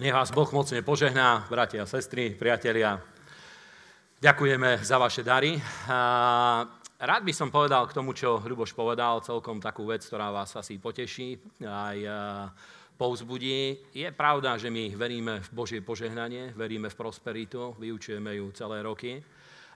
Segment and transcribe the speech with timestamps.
[0.00, 2.96] Nech vás Boh mocne požehná, bratia a sestry, priatelia.
[4.16, 5.60] Ďakujeme za vaše dary.
[6.96, 10.80] Rád by som povedal k tomu, čo Hruboš povedal, celkom takú vec, ktorá vás asi
[10.80, 11.98] poteší, aj
[12.96, 13.92] povzbudí.
[13.92, 19.20] Je pravda, že my veríme v Božie požehnanie, veríme v prosperitu, vyučujeme ju celé roky.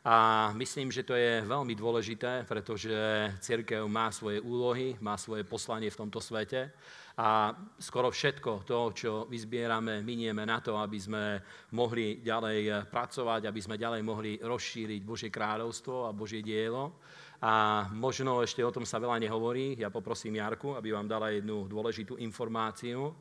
[0.08, 2.96] A myslím, že to je veľmi dôležité, pretože
[3.44, 6.72] církev má svoje úlohy, má svoje poslanie v tomto svete
[7.14, 11.38] a skoro všetko to, čo vyzbierame, minieme na to, aby sme
[11.78, 16.98] mohli ďalej pracovať, aby sme ďalej mohli rozšíriť Božie kráľovstvo a Božie dielo.
[17.44, 19.78] A možno ešte o tom sa veľa nehovorí.
[19.78, 23.14] Ja poprosím Jarku, aby vám dala jednu dôležitú informáciu.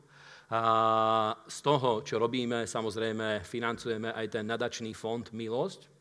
[0.50, 0.62] A
[1.46, 5.94] z toho, čo robíme, samozrejme financujeme aj ten nadačný fond Milosť,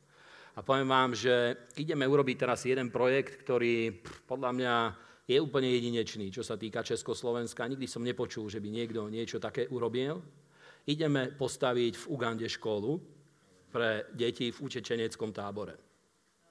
[0.53, 3.89] a poviem vám, že ideme urobiť teraz jeden projekt, ktorý
[4.30, 4.75] podľa mňa
[5.23, 7.63] je úplne jedinečný, čo sa týka Československa.
[7.63, 10.19] Nikdy som nepočul, že by niekto niečo také urobil.
[10.83, 12.99] Ideme postaviť v Ugande školu
[13.71, 15.79] pre deti v učečeneckom tábore.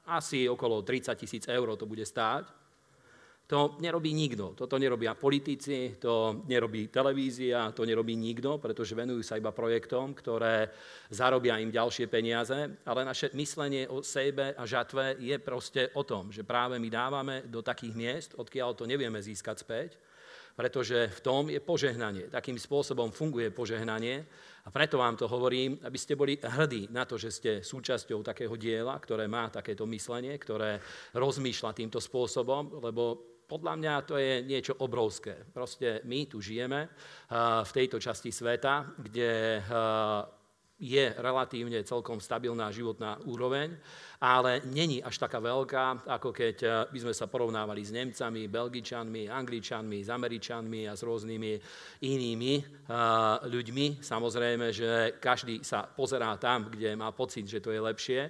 [0.08, 2.61] Asi okolo 30 tisíc eur to bude stáť.
[3.50, 4.56] To nerobí nikto.
[4.56, 10.72] Toto nerobia politici, to nerobí televízia, to nerobí nikto, pretože venujú sa iba projektom, ktoré
[11.12, 12.80] zarobia im ďalšie peniaze.
[12.86, 17.44] Ale naše myslenie o sebe a žatve je proste o tom, že práve my dávame
[17.44, 19.90] do takých miest, odkiaľ to nevieme získať späť,
[20.56, 22.32] pretože v tom je požehnanie.
[22.32, 24.24] Takým spôsobom funguje požehnanie
[24.64, 28.54] a preto vám to hovorím, aby ste boli hrdí na to, že ste súčasťou takého
[28.56, 30.80] diela, ktoré má takéto myslenie, ktoré
[31.16, 35.44] rozmýšľa týmto spôsobom, lebo podľa mňa to je niečo obrovské.
[35.52, 36.88] Proste my tu žijeme
[37.60, 39.60] v tejto časti sveta, kde
[40.80, 43.76] je relatívne celkom stabilná životná úroveň,
[44.22, 49.98] ale není až taká veľká, ako keď by sme sa porovnávali s Nemcami, Belgičanmi, Angličanmi,
[49.98, 51.52] s Američanmi a s rôznymi
[52.06, 52.54] inými
[53.50, 53.98] ľuďmi.
[53.98, 58.20] Samozrejme, že každý sa pozerá tam, kde má pocit, že to je lepšie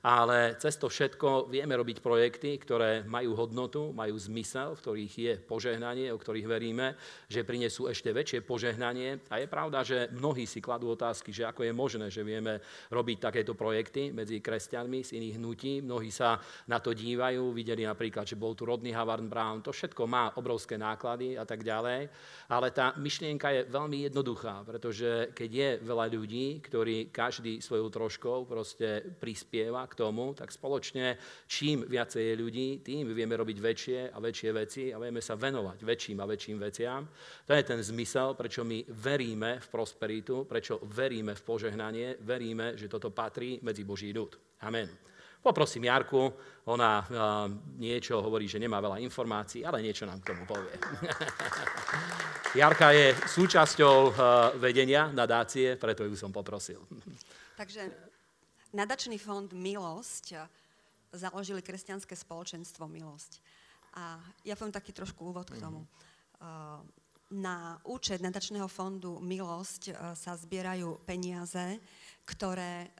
[0.00, 5.34] ale cez to všetko vieme robiť projekty, ktoré majú hodnotu, majú zmysel, v ktorých je
[5.36, 6.96] požehnanie, o ktorých veríme,
[7.28, 9.20] že prinesú ešte väčšie požehnanie.
[9.28, 13.28] A je pravda, že mnohí si kladú otázky, že ako je možné, že vieme robiť
[13.28, 15.80] takéto projekty medzi kresťanmi z iných hnutí.
[15.80, 16.36] Mnohí sa
[16.68, 20.76] na to dívajú, videli napríklad, že bol tu rodný Havard Brown, to všetko má obrovské
[20.76, 22.12] náklady a tak ďalej.
[22.52, 28.44] Ale tá myšlienka je veľmi jednoduchá, pretože keď je veľa ľudí, ktorí každý svojou troškou
[28.44, 31.16] proste prispieva k tomu, tak spoločne
[31.48, 35.78] čím viacej je ľudí, tým vieme robiť väčšie a väčšie veci a vieme sa venovať
[35.80, 37.08] väčším a väčším veciam.
[37.46, 42.90] To je ten zmysel, prečo my veríme v prosperitu, prečo veríme v požehnanie, veríme, že
[42.90, 44.60] toto patrí medzi Boží ľud.
[44.66, 44.90] Amen.
[45.40, 46.28] Poprosím Jarku,
[46.68, 47.06] ona uh,
[47.80, 50.76] niečo hovorí, že nemá veľa informácií, ale niečo nám k tomu povie.
[52.60, 54.14] Jarka je súčasťou uh,
[54.60, 56.84] vedenia nadácie, preto ju som poprosil.
[57.56, 58.10] Takže
[58.70, 60.46] Nadačný fond Milosť eh,
[61.10, 63.42] založili kresťanské spoločenstvo Milosť.
[63.98, 65.82] A ja poviem taký trošku úvod k tomu.
[65.82, 66.78] Eh,
[67.30, 71.82] na účet nadačného fondu Milosť eh, sa zbierajú peniaze,
[72.30, 72.94] ktoré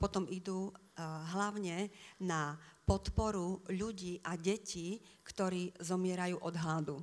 [0.00, 0.72] potom idú
[1.36, 2.56] hlavne na
[2.88, 6.96] podporu ľudí a detí, ktorí zomierajú od hladu.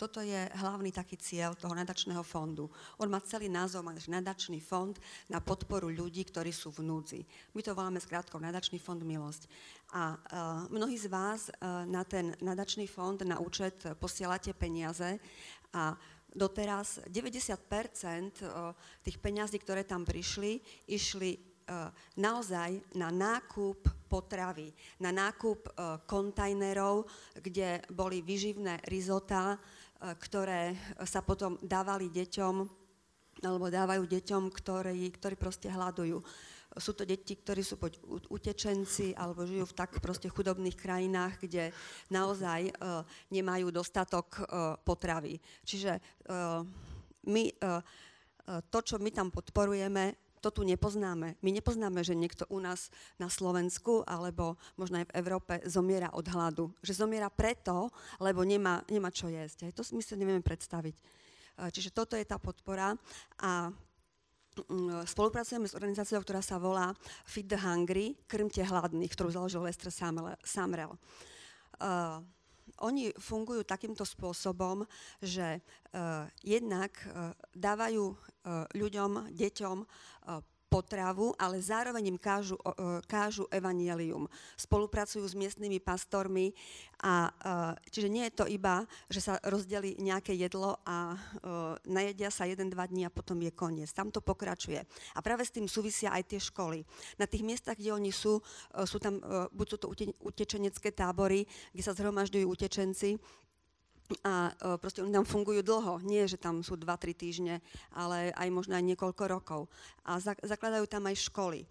[0.00, 2.72] Toto je hlavný taký cieľ toho nadačného fondu.
[2.96, 4.96] On má celý názov, má nadačný fond
[5.28, 7.20] na podporu ľudí, ktorí sú v núdzi.
[7.52, 9.44] My to voláme skrátko nadačný fond Milosť.
[9.92, 15.20] A uh, mnohí z vás uh, na ten nadačný fond, na účet posielate peniaze
[15.76, 15.92] a
[16.30, 18.46] doteraz 90%
[19.02, 21.36] tých peňazí, ktoré tam prišli, išli
[22.18, 25.70] naozaj na nákup potravy, na nákup
[26.06, 27.06] kontajnerov,
[27.38, 29.54] kde boli vyživné rizotá,
[30.00, 30.72] E, ktoré
[31.04, 32.54] sa potom dávali deťom,
[33.44, 36.24] alebo dávajú deťom, ktorí, ktorí proste hľadujú.
[36.78, 37.98] Sú to deti, ktorí sú poď
[38.30, 41.74] utečenci alebo žijú v tak proste chudobných krajinách, kde
[42.14, 43.02] naozaj uh,
[43.34, 45.42] nemajú dostatok uh, potravy.
[45.66, 46.62] Čiže uh,
[47.26, 47.82] my, uh,
[48.70, 51.36] to, čo my tam podporujeme, to tu nepoznáme.
[51.44, 52.88] My nepoznáme, že niekto u nás
[53.20, 56.72] na Slovensku alebo možno aj v Európe zomiera od hladu.
[56.80, 59.68] Že zomiera preto, lebo nemá, nemá čo jesť.
[59.68, 60.96] Aj to my si nevieme predstaviť.
[61.60, 62.96] Čiže toto je tá podpora
[63.36, 63.68] a
[65.06, 66.92] spolupracujeme s organizáciou, ktorá sa volá
[67.24, 69.94] Feed the Hungry, krmte hladných, ktorú založil Lester
[70.42, 70.92] Samrel.
[71.80, 72.20] Uh,
[72.80, 74.84] oni fungujú takýmto spôsobom,
[75.20, 78.16] že uh, jednak uh, dávajú uh,
[78.76, 79.76] ľuďom, deťom
[80.70, 82.54] potravu, ale zároveň im kážu,
[83.10, 84.30] kážu evanielium.
[84.54, 86.54] Spolupracujú s miestnymi pastormi
[87.02, 87.34] a
[87.90, 91.18] čiže nie je to iba, že sa rozdeli nejaké jedlo a
[91.90, 93.90] najedia sa jeden, dva dní a potom je koniec.
[93.90, 94.78] Tam to pokračuje.
[95.16, 96.86] A práve s tým súvisia aj tie školy.
[97.18, 98.38] Na tých miestach, kde oni sú,
[98.86, 99.18] sú tam,
[99.50, 99.90] buď sú to
[100.22, 101.42] utečenecké tábory,
[101.74, 103.18] kde sa zhromažďujú utečenci,
[104.26, 107.54] a e, proste oni tam fungujú dlho, nie že tam sú 2-3 týždne,
[107.94, 109.70] ale aj možno aj niekoľko rokov.
[110.02, 111.60] A zakladajú tam aj školy.
[111.62, 111.66] E,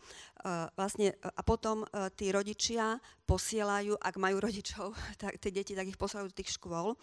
[0.73, 1.83] vlastne, e, a potom
[2.15, 2.97] tí rodičia
[3.27, 6.95] posielajú, ak majú rodičov, tak tie deti, tak ich posielajú do tých škôl.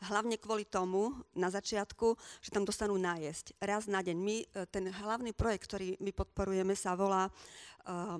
[0.00, 3.60] Hlavne kvôli tomu, na začiatku, že tam dostanú nájesť.
[3.60, 4.16] Raz na deň.
[4.16, 4.36] My,
[4.72, 8.16] ten hlavný projekt, ktorý my podporujeme, sa volá uh,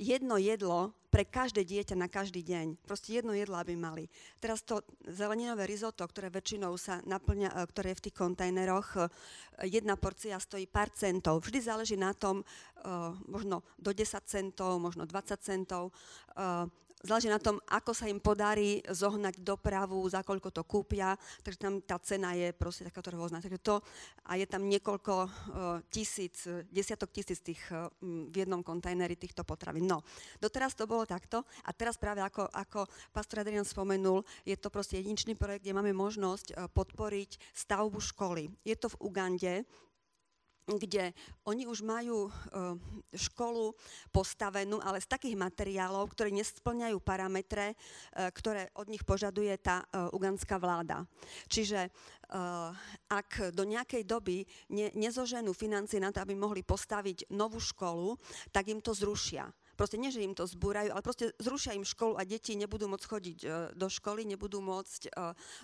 [0.00, 2.80] jedno jedlo pre každé dieťa na každý deň.
[2.86, 4.06] Proste jedno jedlo, aby mali.
[4.38, 9.00] Teraz to zeleninové risotto, ktoré väčšinou sa naplňa, e, ktoré je v tých kontajneroch, e,
[9.68, 11.42] jedna porcia stojí pár centov.
[11.42, 12.44] Vždy záleží na tom, e,
[13.26, 15.92] možno do 10 centov, možno 20 centov
[17.00, 21.74] záleží na tom, ako sa im podarí zohnať dopravu, za koľko to kúpia, takže tam
[21.80, 23.40] tá cena je proste takáto rôzna.
[23.40, 23.80] Takže to,
[24.28, 25.30] a je tam niekoľko uh,
[25.88, 29.88] tisíc, desiatok tisíc tých uh, v jednom kontajneri týchto potravín.
[29.88, 30.04] No,
[30.38, 35.00] doteraz to bolo takto a teraz práve ako, ako pastor Adrian spomenul, je to proste
[35.00, 38.52] jedinčný projekt, kde máme možnosť uh, podporiť stavbu školy.
[38.64, 39.54] Je to v Ugande,
[40.76, 41.16] kde
[41.48, 42.30] oni už majú e,
[43.16, 43.74] školu
[44.14, 47.76] postavenú, ale z takých materiálov, ktoré nesplňajú parametre, e,
[48.30, 51.06] ktoré od nich požaduje tá e, ugandská vláda.
[51.50, 51.90] Čiže
[53.10, 58.14] ak do nejakej doby ne, nezoženú financie na to, aby mohli postaviť novú školu,
[58.54, 62.20] tak im to zrušia proste nie, že im to zbúrajú, ale proste zrušia im školu
[62.20, 65.10] a deti nebudú môcť chodiť e, do školy, nebudú môcť e,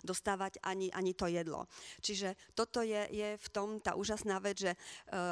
[0.00, 1.68] dostávať ani, ani to jedlo.
[2.00, 4.78] Čiže toto je, je v tom tá úžasná vec, že e,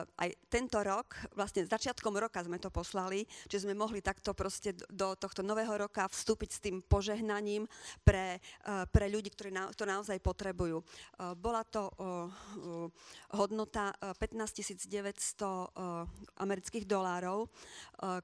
[0.05, 5.17] aj tento rok, vlastne začiatkom roka sme to poslali, že sme mohli takto proste do
[5.17, 7.65] tohto nového roka vstúpiť s tým požehnaním
[8.05, 8.43] pre,
[8.91, 10.83] pre ľudí, ktorí na, to naozaj potrebujú.
[11.39, 11.89] Bola to
[13.33, 17.47] hodnota 15 900 amerických dolárov,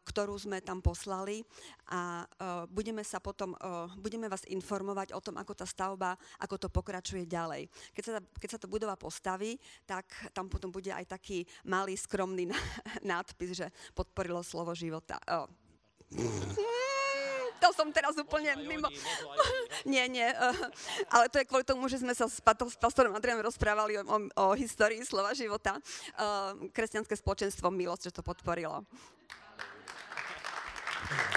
[0.04, 1.46] ktorú sme sme tam poslali
[1.94, 6.66] a uh, budeme sa potom, uh, budeme vás informovať o tom, ako tá stavba, ako
[6.66, 7.70] to pokračuje ďalej.
[7.94, 9.54] Keď sa, keď sa to budova postaví,
[9.86, 12.50] tak tam potom bude aj taký malý, skromný
[13.06, 15.22] nádpis, že podporilo slovo života.
[17.60, 18.90] To som teraz úplne mimo.
[19.86, 20.26] nie, nie.
[20.34, 20.66] Uh,
[21.14, 24.18] ale to je kvôli tomu, že sme sa s, s pastorom Adrianom rozprávali o, o,
[24.26, 25.78] o histórii slova života.
[26.74, 28.82] Kresťanské spoločenstvo Milosť, že to podporilo.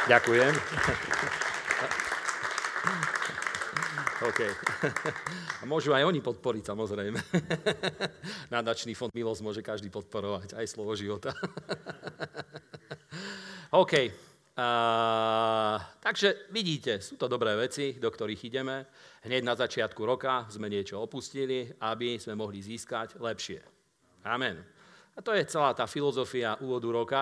[0.07, 0.53] Ďakujem.
[4.23, 4.39] OK.
[5.59, 7.19] A môžu aj oni podporiť, samozrejme.
[8.55, 11.35] Nadačný fond Milosť môže každý podporovať, aj slovo života.
[13.75, 13.93] OK.
[14.53, 18.85] Uh, takže vidíte, sú to dobré veci, do ktorých ideme.
[19.25, 23.59] Hneď na začiatku roka sme niečo opustili, aby sme mohli získať lepšie.
[24.29, 24.61] Amen.
[25.13, 27.21] A to je celá tá filozofia úvodu roka.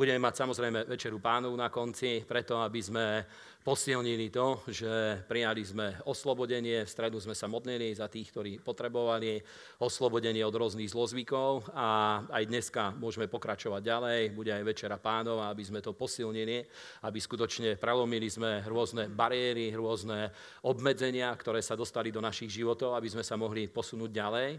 [0.00, 3.20] Budeme mať samozrejme večeru pánov na konci, preto aby sme
[3.60, 4.88] posilnili to, že
[5.28, 9.44] prijali sme oslobodenie, v stredu sme sa modlili za tých, ktorí potrebovali
[9.76, 15.68] oslobodenie od rôznych zlozvykov a aj dneska môžeme pokračovať ďalej, bude aj večera pánov, aby
[15.68, 16.64] sme to posilnili,
[17.04, 20.32] aby skutočne prelomili sme rôzne bariéry, rôzne
[20.64, 24.50] obmedzenia, ktoré sa dostali do našich životov, aby sme sa mohli posunúť ďalej.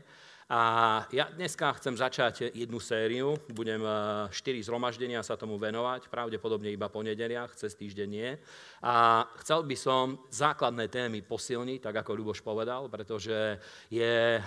[0.52, 0.62] A
[1.16, 3.80] ja dneska chcem začať jednu sériu, budem
[4.28, 8.36] 4 e, zhromaždenia sa tomu venovať, pravdepodobne iba po nedeliach, cez týždeň nie.
[8.84, 14.42] A chcel by som základné témy posilniť, tak ako Ľuboš povedal, pretože je e,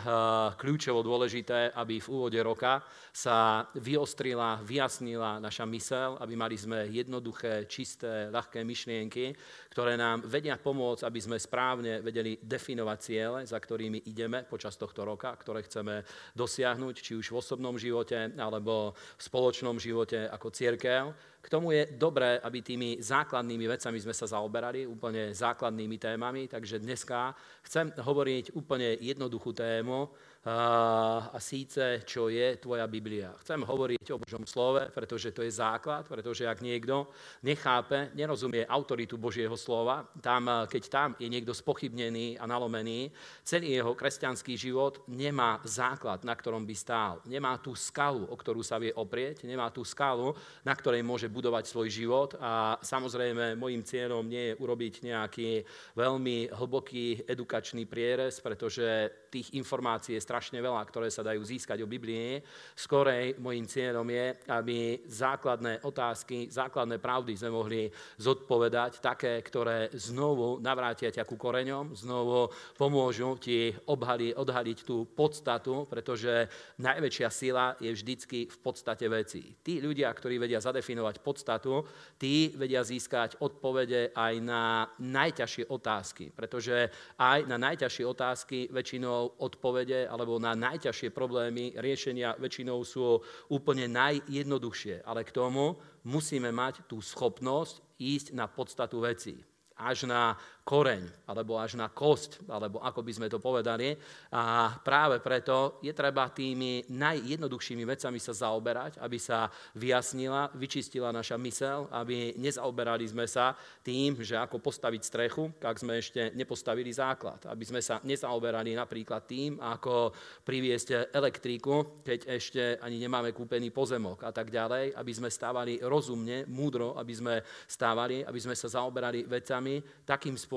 [0.61, 2.85] kľúčovo dôležité, aby v úvode roka
[3.15, 9.31] sa vyostrila, vyjasnila naša mysel, aby mali sme jednoduché, čisté, ľahké myšlienky,
[9.71, 15.07] ktoré nám vedia pomôcť, aby sme správne vedeli definovať ciele, za ktorými ideme počas tohto
[15.07, 16.03] roka, ktoré chceme
[16.35, 21.15] dosiahnuť, či už v osobnom živote, alebo v spoločnom živote ako cierkev.
[21.39, 26.83] K tomu je dobré, aby tými základnými vecami sme sa zaoberali, úplne základnými témami, takže
[26.83, 27.31] dneska
[27.63, 30.11] chcem hovoriť úplne jednoduchú tému,
[30.45, 33.33] a síce, čo je tvoja Biblia.
[33.41, 37.09] Chcem hovoriť o Božom slove, pretože to je základ, pretože ak niekto
[37.41, 43.09] nechápe, nerozumie autoritu Božieho slova, tam, keď tam je niekto spochybnený a nalomený,
[43.41, 47.25] celý jeho kresťanský život nemá základ, na ktorom by stál.
[47.25, 51.73] Nemá tú skalu, o ktorú sa vie oprieť, nemá tú skalu, na ktorej môže budovať
[51.73, 55.65] svoj život a samozrejme môjim cieľom nie je urobiť nejaký
[55.97, 61.87] veľmi hlboký edukačný prierez, pretože tých informácií je strašne veľa, ktoré sa dajú získať o
[61.87, 62.43] Biblii.
[62.75, 67.87] Skorej môjim cieľom je, aby základné otázky, základné pravdy sme mohli
[68.19, 75.87] zodpovedať, také, ktoré znovu navrátia ťa ku koreňom, znovu pomôžu ti obhali, odhaliť tú podstatu,
[75.87, 76.51] pretože
[76.83, 79.55] najväčšia sila je vždycky v podstate veci.
[79.63, 81.87] Tí ľudia, ktorí vedia zadefinovať podstatu,
[82.19, 86.91] tí vedia získať odpovede aj na najťažšie otázky, pretože
[87.23, 93.21] aj na najťažšie otázky väčšinou odpovede alebo na najťažšie problémy riešenia väčšinou sú
[93.53, 95.77] úplne najjednoduchšie, ale k tomu
[96.09, 102.49] musíme mať tú schopnosť ísť na podstatu vecí až na koreň, alebo až na kosť,
[102.49, 103.93] alebo ako by sme to povedali.
[104.33, 111.37] A práve preto je treba tými najjednoduchšími vecami sa zaoberať, aby sa vyjasnila, vyčistila naša
[111.37, 113.53] mysel, aby nezaoberali sme sa
[113.85, 117.45] tým, že ako postaviť strechu, ak sme ešte nepostavili základ.
[117.45, 120.17] Aby sme sa nezaoberali napríklad tým, ako
[120.49, 126.49] priviesť elektriku, keď ešte ani nemáme kúpený pozemok a tak ďalej, aby sme stávali rozumne,
[126.49, 127.35] múdro, aby sme
[127.69, 130.54] stávali, aby sme sa zaoberali vecami takým spôsobom,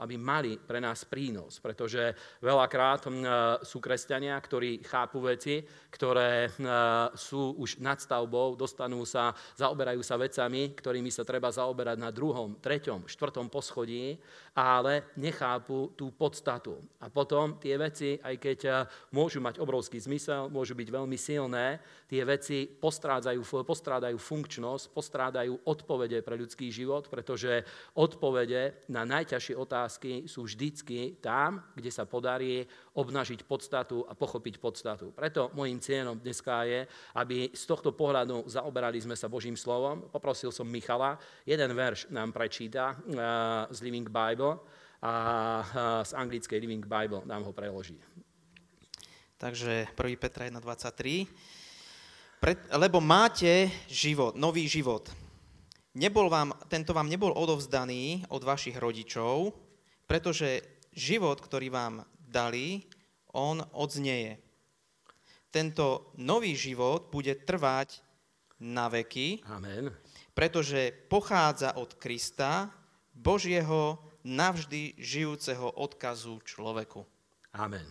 [0.00, 1.60] aby mali pre nás prínos.
[1.60, 3.06] Pretože veľakrát
[3.62, 5.62] sú kresťania, ktorí chápu veci,
[5.92, 6.50] ktoré
[7.14, 12.56] sú už nad stavbou, dostanú sa, zaoberajú sa vecami, ktorými sa treba zaoberať na druhom,
[12.56, 14.16] treťom, štvrtom poschodí,
[14.56, 16.80] ale nechápu tú podstatu.
[17.04, 18.58] A potom tie veci, aj keď
[19.12, 21.76] môžu mať obrovský zmysel, môžu byť veľmi silné,
[22.08, 30.24] tie veci postrádajú, postrádajú funkčnosť, postrádajú odpovede pre ľudský život, pretože odpovede na najťažšie otázky
[30.24, 32.64] sú vždycky tam, kde sa podarí
[32.96, 35.12] obnažiť podstatu a pochopiť podstatu.
[35.12, 36.88] Preto môjim cieľom dneska je,
[37.18, 40.08] aby z tohto pohľadu zaoberali sme sa Božím slovom.
[40.08, 44.56] Poprosil som Michala, jeden verš nám prečíta uh, z Living Bible
[45.04, 45.66] a uh,
[46.00, 48.00] z anglickej Living Bible nám ho preloží.
[49.36, 50.16] Takže 1.
[50.16, 51.28] Petra 1.23.
[52.40, 55.25] Pre, lebo máte život, nový život
[55.96, 59.56] nebol vám, tento vám nebol odovzdaný od vašich rodičov,
[60.04, 60.60] pretože
[60.92, 62.84] život, ktorý vám dali,
[63.32, 64.36] on odznieje.
[65.48, 68.04] Tento nový život bude trvať
[68.60, 69.88] na veky, Amen.
[70.36, 72.68] pretože pochádza od Krista,
[73.16, 77.04] Božieho navždy žijúceho odkazu človeku.
[77.56, 77.84] Amen.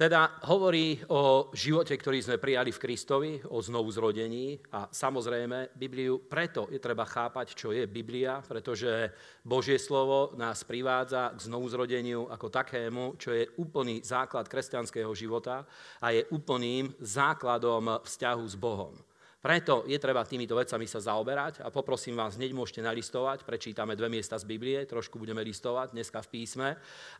[0.00, 6.24] Teda hovorí o živote, ktorý sme prijali v Kristovi, o znovu zrodení a samozrejme Bibliu
[6.24, 9.12] preto je treba chápať, čo je Biblia, pretože
[9.44, 15.68] Božie slovo nás privádza k znovu zrodeniu ako takému, čo je úplný základ kresťanského života
[16.00, 18.96] a je úplným základom vzťahu s Bohom.
[19.40, 24.12] Preto je treba týmito vecami sa zaoberať a poprosím vás, hneď môžete nalistovať, prečítame dve
[24.12, 26.68] miesta z Biblie, trošku budeme listovať dneska v písme,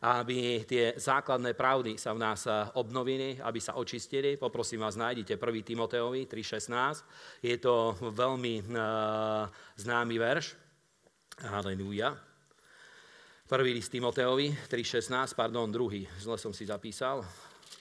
[0.05, 2.45] aby tie základné pravdy sa v nás
[2.77, 4.37] obnovili, aby sa očistili.
[4.37, 5.65] Poprosím vás, nájdite 1.
[5.65, 9.49] Timoteovi 3.16, je to veľmi uh,
[9.81, 10.53] známy verš.
[11.41, 12.13] Halelúja.
[13.49, 17.25] Prvý list Timoteovi 3.16, pardon, druhý, zle som si zapísal.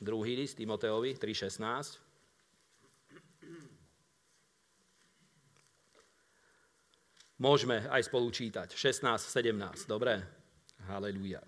[0.00, 2.09] Druhý list Timoteovi 3.16.
[7.40, 8.76] Môžeme aj spolu čítať.
[8.76, 9.88] 16, 17.
[9.88, 10.20] Dobre?
[10.92, 11.40] Halelúja.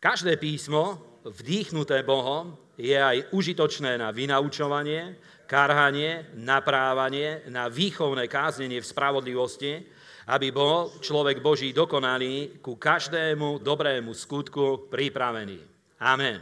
[0.00, 0.96] Každé písmo,
[1.28, 9.84] vdýchnuté Bohom, je aj užitočné na vynaučovanie, karhanie, naprávanie, na výchovné káznenie v spravodlivosti,
[10.32, 15.60] aby bol človek Boží dokonalý ku každému dobrému skutku pripravený.
[16.00, 16.40] Amen.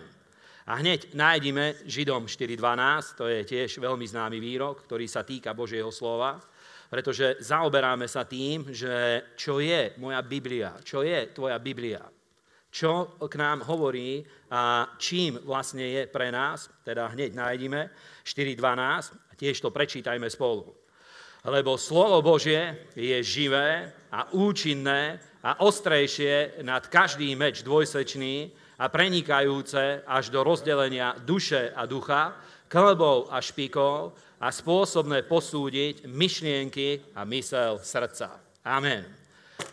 [0.70, 5.90] A hneď nájdime Židom 4.12, to je tiež veľmi známy výrok, ktorý sa týka Božieho
[5.90, 6.38] slova
[6.88, 12.00] pretože zaoberáme sa tým, že čo je moja Biblia, čo je tvoja Biblia,
[12.72, 17.92] čo k nám hovorí a čím vlastne je pre nás, teda hneď nájdime
[18.24, 20.72] 4.12 a tiež to prečítajme spolu.
[21.48, 30.02] Lebo slovo Božie je živé a účinné a ostrejšie nad každý meč dvojsečný a prenikajúce
[30.02, 32.36] až do rozdelenia duše a ducha,
[32.68, 38.38] klbov a špikov a spôsobné posúdiť myšlienky a mysel srdca.
[38.62, 39.28] Amen.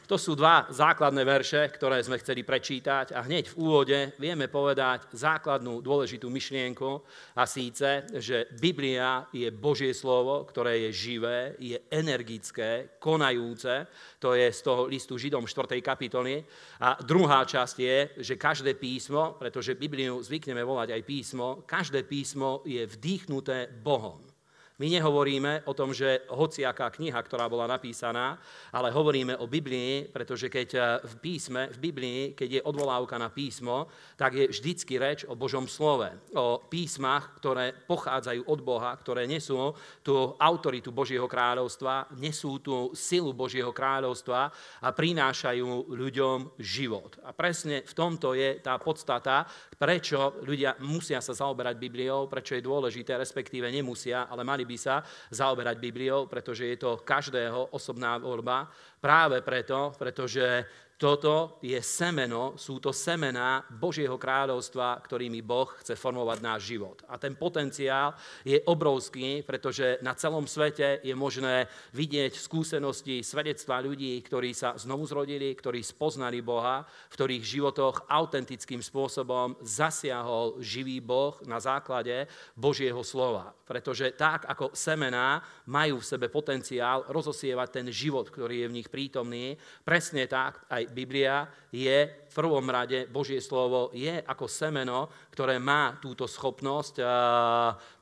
[0.05, 5.09] To sú dva základné verše, ktoré sme chceli prečítať a hneď v úvode vieme povedať
[5.13, 7.01] základnú dôležitú myšlienku
[7.37, 13.89] a síce, že Biblia je Božie slovo, ktoré je živé, je energické, konajúce,
[14.21, 15.81] to je z toho listu Židom 4.
[15.81, 16.41] kapitoly.
[16.85, 22.61] A druhá časť je, že každé písmo, pretože Bibliu zvykneme volať aj písmo, každé písmo
[22.65, 24.34] je vdýchnuté Bohom
[24.75, 28.35] My nehovoríme o tom, že hociaká kniha, ktorá bola napísaná,
[28.75, 33.31] ale hovoríme o Biblii, pretože keď eh, v písme, v Biblii, keď je odvolávka na
[33.31, 33.87] písmo,
[34.19, 39.71] tak je vždycky reč o Božom slove, o písmach, ktoré pochádzajú od Boha, ktoré nesú
[40.03, 44.51] tú autoritu Božieho kráľovstva, nesú tú silu Božieho kráľovstva
[44.83, 47.15] a prinášajú ľuďom život.
[47.23, 49.47] A presne v tomto je tá podstata,
[49.79, 55.05] prečo ľudia musia sa zaoberať Bibliou, prečo je dôležité, respektíve nemusia, ale mali by sa
[55.29, 58.67] zaoberať Bibliou, pretože je to každého osobná voľba.
[58.99, 66.39] Práve preto, pretože toto je semeno, sú to semená Božieho kráľovstva, ktorými Boh chce formovať
[66.39, 67.03] náš život.
[67.11, 68.15] A ten potenciál
[68.47, 75.03] je obrovský, pretože na celom svete je možné vidieť skúsenosti, svedectva ľudí, ktorí sa znovu
[75.03, 82.23] zrodili, ktorí spoznali Boha, v ktorých životoch autentickým spôsobom zasiahol živý Boh na základe
[82.55, 83.51] Božieho slova.
[83.67, 88.87] Pretože tak, ako semená majú v sebe potenciál rozosievať ten život, ktorý je v nich
[88.87, 95.55] prítomný, presne tak aj Biblia je v prvom rade, Božie slovo je ako semeno, ktoré
[95.55, 96.99] má túto schopnosť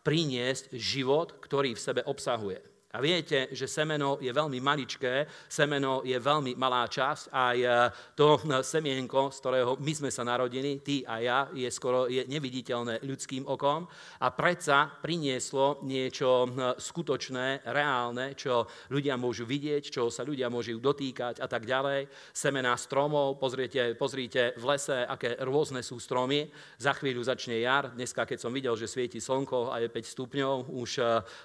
[0.02, 2.73] priniesť život, ktorý v sebe obsahuje.
[2.94, 7.70] A viete, že semeno je veľmi maličké, semeno je veľmi malá časť, aj e,
[8.14, 12.22] to e, semienko, z ktorého my sme sa narodili, ty a ja, je skoro je
[12.30, 13.90] neviditeľné ľudským okom
[14.22, 20.78] a predsa prinieslo niečo e, skutočné, reálne, čo ľudia môžu vidieť, čo sa ľudia môžu
[20.78, 22.06] dotýkať a tak ďalej.
[22.30, 26.46] Semená stromov, pozrite, pozrite v lese, aké rôzne sú stromy.
[26.78, 27.90] Za chvíľu začne jar.
[27.98, 30.92] Dneska, keď som videl, že svieti slnko a je 5 stupňov, už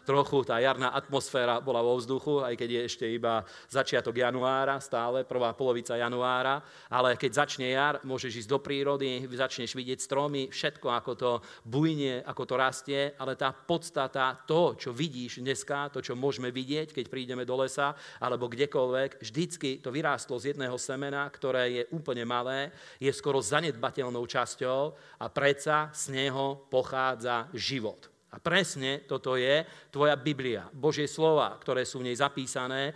[0.04, 4.82] trochu tá jarná atmosféra atmosféra bola vo vzduchu, aj keď je ešte iba začiatok januára,
[4.82, 10.50] stále prvá polovica januára, ale keď začne jar, môžeš ísť do prírody, začneš vidieť stromy,
[10.50, 16.02] všetko ako to bujne, ako to rastie, ale tá podstata, to, čo vidíš dneska, to,
[16.02, 21.30] čo môžeme vidieť, keď prídeme do lesa alebo kdekoľvek, vždycky to vyrástlo z jedného semena,
[21.30, 24.80] ktoré je úplne malé, je skoro zanedbateľnou časťou
[25.22, 28.17] a predsa z neho pochádza život.
[28.28, 30.68] A presne toto je tvoja Biblia.
[30.68, 32.92] Božie slova, ktoré sú v nej zapísané,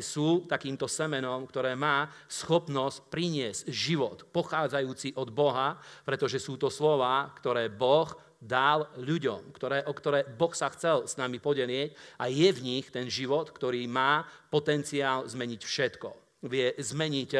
[0.00, 5.76] sú takýmto semenom, ktoré má schopnosť priniesť život pochádzajúci od Boha,
[6.08, 8.08] pretože sú to slova, ktoré Boh
[8.40, 12.88] dal ľuďom, ktoré, o ktoré Boh sa chcel s nami podeliť a je v nich
[12.88, 17.30] ten život, ktorý má potenciál zmeniť všetko vie zmeniť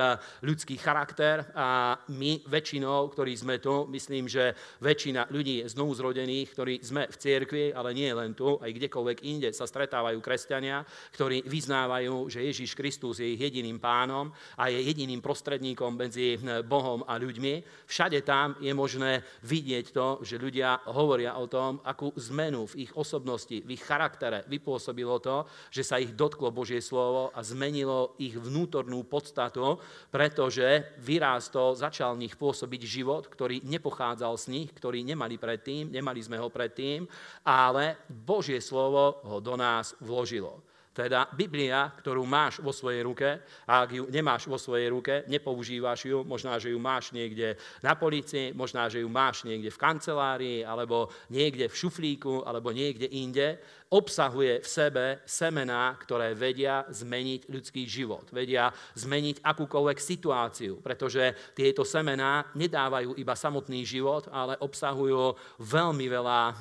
[0.44, 4.52] ľudský charakter a my väčšinou, ktorí sme tu, myslím, že
[4.84, 9.24] väčšina ľudí je znovu zrodených, ktorí sme v cirkvi, ale nie len tu, aj kdekoľvek
[9.24, 10.84] inde sa stretávajú kresťania,
[11.16, 14.28] ktorí vyznávajú, že Ježiš Kristus je ich jediným pánom
[14.60, 16.36] a je jediným prostredníkom medzi
[16.68, 17.86] Bohom a ľuďmi.
[17.88, 22.92] Všade tam je možné vidieť to, že ľudia hovoria o tom, akú zmenu v ich
[22.92, 28.36] osobnosti, v ich charaktere vypôsobilo to, že sa ich dotklo Božie slovo a zmenilo ich
[28.36, 29.78] vnútornú vnútornú podstatu,
[30.10, 36.18] pretože vyrástol, začal v nich pôsobiť život, ktorý nepochádzal z nich, ktorý nemali predtým, nemali
[36.18, 37.06] sme ho predtým,
[37.46, 40.66] ale Božie slovo ho do nás vložilo.
[40.90, 46.10] Teda Biblia, ktorú máš vo svojej ruke, a ak ju nemáš vo svojej ruke, nepoužívaš
[46.10, 50.66] ju, možná, že ju máš niekde na policii, možná, že ju máš niekde v kancelárii,
[50.66, 57.82] alebo niekde v šuflíku, alebo niekde inde, obsahuje v sebe semená, ktoré vedia zmeniť ľudský
[57.90, 66.06] život, vedia zmeniť akúkoľvek situáciu, pretože tieto semená nedávajú iba samotný život, ale obsahujú veľmi
[66.06, 66.54] veľa, eh,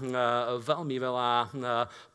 [0.58, 1.48] veľmi veľa eh,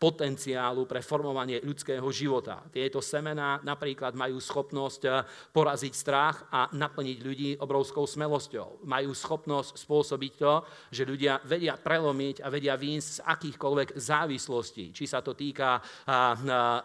[0.03, 2.67] potenciálu pre formovanie ľudského života.
[2.75, 5.23] Tieto semená napríklad majú schopnosť eh,
[5.55, 8.83] poraziť strach a naplniť ľudí obrovskou smelosťou.
[8.83, 10.55] Majú schopnosť spôsobiť to,
[10.91, 15.85] že ľudia vedia prelomiť a vedia výjsť z akýchkoľvek závislostí, či či sa to týka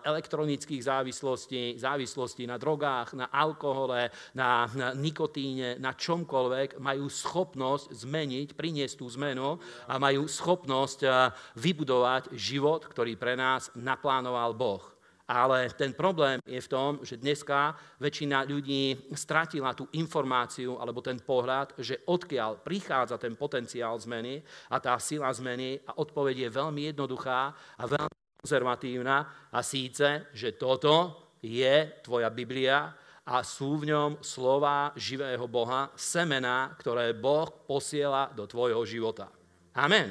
[0.04, 4.68] elektronických závislostí, závislostí na drogách, na alkohole, na
[5.00, 9.56] nikotíne, na čomkoľvek, majú schopnosť zmeniť, priniesť tú zmenu
[9.88, 11.08] a majú schopnosť
[11.56, 14.99] vybudovať život, ktorý pre nás naplánoval Boh.
[15.30, 21.22] Ale ten problém je v tom, že dneska väčšina ľudí stratila tú informáciu alebo ten
[21.22, 24.42] pohľad, že odkiaľ prichádza ten potenciál zmeny
[24.74, 30.58] a tá sila zmeny a odpoveď je veľmi jednoduchá a veľmi konzervatívna a síce, že
[30.58, 32.90] toto je tvoja Biblia
[33.30, 39.30] a sú v ňom slova živého Boha, semena, ktoré Boh posiela do tvojho života.
[39.78, 40.10] Amen.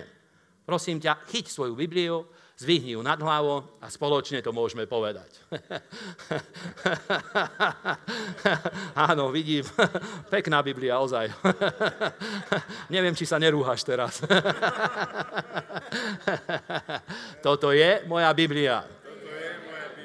[0.62, 2.22] Prosím ťa, chyť svoju Bibliu,
[2.58, 5.30] Zvihni ju nad hlavu a spoločne to môžeme povedať.
[9.06, 9.62] Áno, vidím.
[10.34, 11.30] Pekná Biblia, ozaj.
[12.94, 14.18] Neviem, či sa nerúhaš teraz.
[17.46, 18.82] Toto je moja Biblia.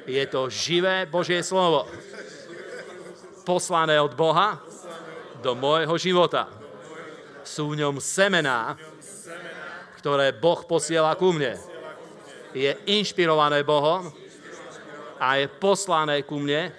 [0.06, 1.89] Je to živé Božie slovo.
[3.50, 4.62] Poslané od Boha
[5.42, 6.54] do môjho života.
[7.42, 8.78] Sú v ňom semená,
[9.98, 11.73] ktoré Boh posiela ku mne
[12.54, 14.10] je inšpirované Bohom
[15.18, 16.70] a je poslané ku mne,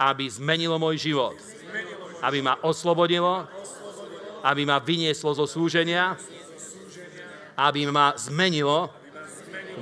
[0.00, 1.36] aby zmenilo môj život.
[2.24, 3.44] Aby ma oslobodilo,
[4.40, 6.16] aby ma vynieslo zo súženia,
[7.56, 8.92] aby ma zmenilo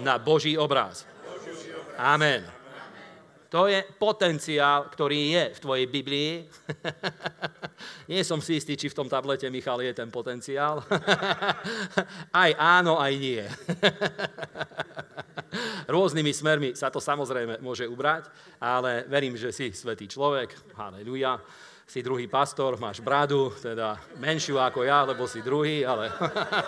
[0.02, 1.06] na Boží obraz.
[1.94, 2.42] Amen.
[3.54, 6.30] To je potenciál, ktorý je v tvojej Biblii.
[8.08, 10.84] nie som si istý, či v tom tablete, Michal, je ten potenciál.
[12.44, 13.40] aj áno, aj nie.
[15.94, 18.28] Rôznymi smermi sa to samozrejme môže ubrať,
[18.60, 20.76] ale verím, že si svetý človek.
[20.76, 21.40] Halleluja
[21.84, 26.08] si druhý pastor, máš bradu, teda menšiu ako ja, lebo si druhý, ale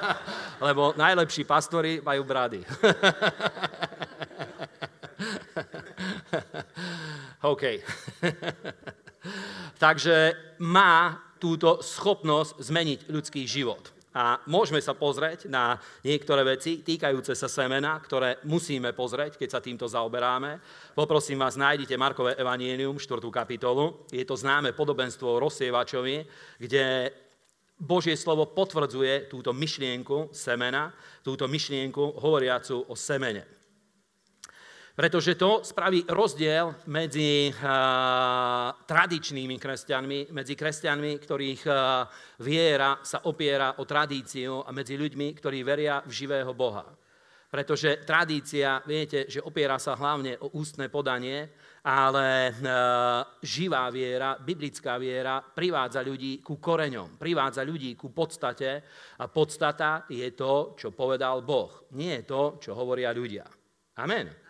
[0.66, 2.60] lebo najlepší pastori majú brady.
[7.42, 7.62] OK.
[9.76, 10.16] Takže
[10.60, 13.96] má túto schopnosť zmeniť ľudský život.
[14.16, 19.60] A môžeme sa pozrieť na niektoré veci týkajúce sa semena, ktoré musíme pozrieť, keď sa
[19.60, 20.56] týmto zaoberáme.
[20.96, 23.20] Poprosím vás, nájdite Markové evanienium, 4.
[23.28, 24.08] kapitolu.
[24.08, 26.24] Je to známe podobenstvo o rozsievačovi,
[26.56, 27.12] kde
[27.76, 33.55] Božie slovo potvrdzuje túto myšlienku semena, túto myšlienku hovoriacu o semene.
[34.96, 42.08] Pretože to spraví rozdiel medzi uh, tradičnými kresťanmi, medzi kresťanmi, ktorých uh,
[42.40, 46.88] viera sa opiera o tradíciu a medzi ľuďmi, ktorí veria v živého Boha.
[47.52, 51.44] Pretože tradícia, viete, že opiera sa hlavne o ústne podanie,
[51.84, 58.80] ale uh, živá viera, biblická viera privádza ľudí ku koreňom, privádza ľudí ku podstate
[59.20, 61.84] a podstata je to, čo povedal Boh.
[61.92, 63.44] Nie je to, čo hovoria ľudia.
[64.00, 64.45] Amen.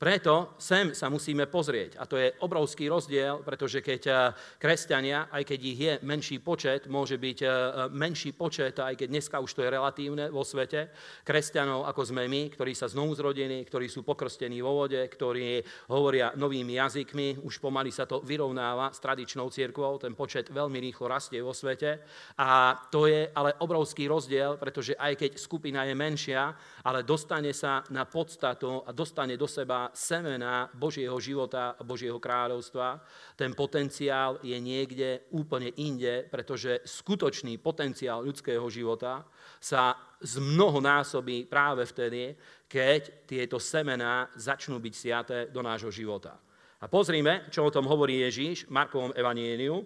[0.00, 2.00] Preto sem sa musíme pozrieť.
[2.00, 4.16] A to je obrovský rozdiel, pretože keď eh,
[4.56, 7.52] kresťania, aj keď ich je menší počet, môže byť eh,
[7.92, 10.88] menší počet, aj keď dneska už to je relatívne vo svete,
[11.20, 15.60] kresťanov ako sme my, ktorí sa znovu zrodení, ktorí sú pokrstení vo vode, ktorí
[15.92, 21.12] hovoria novými jazykmi, už pomaly sa to vyrovnáva s tradičnou cirkvou, ten počet veľmi rýchlo
[21.12, 22.00] rastie vo svete.
[22.40, 26.56] A to je ale obrovský rozdiel, pretože aj keď skupina je menšia,
[26.88, 33.02] ale dostane sa na podstatu a dostane do seba semena Božieho života a Božieho kráľovstva,
[33.36, 39.26] ten potenciál je niekde úplne inde, pretože skutočný potenciál ľudského života
[39.60, 42.36] sa zmnohonásobí práve vtedy,
[42.68, 46.38] keď tieto semená začnú byť siaté do nášho života.
[46.80, 49.84] A pozrime, čo o tom hovorí Ježíš v Markovom evanieniu.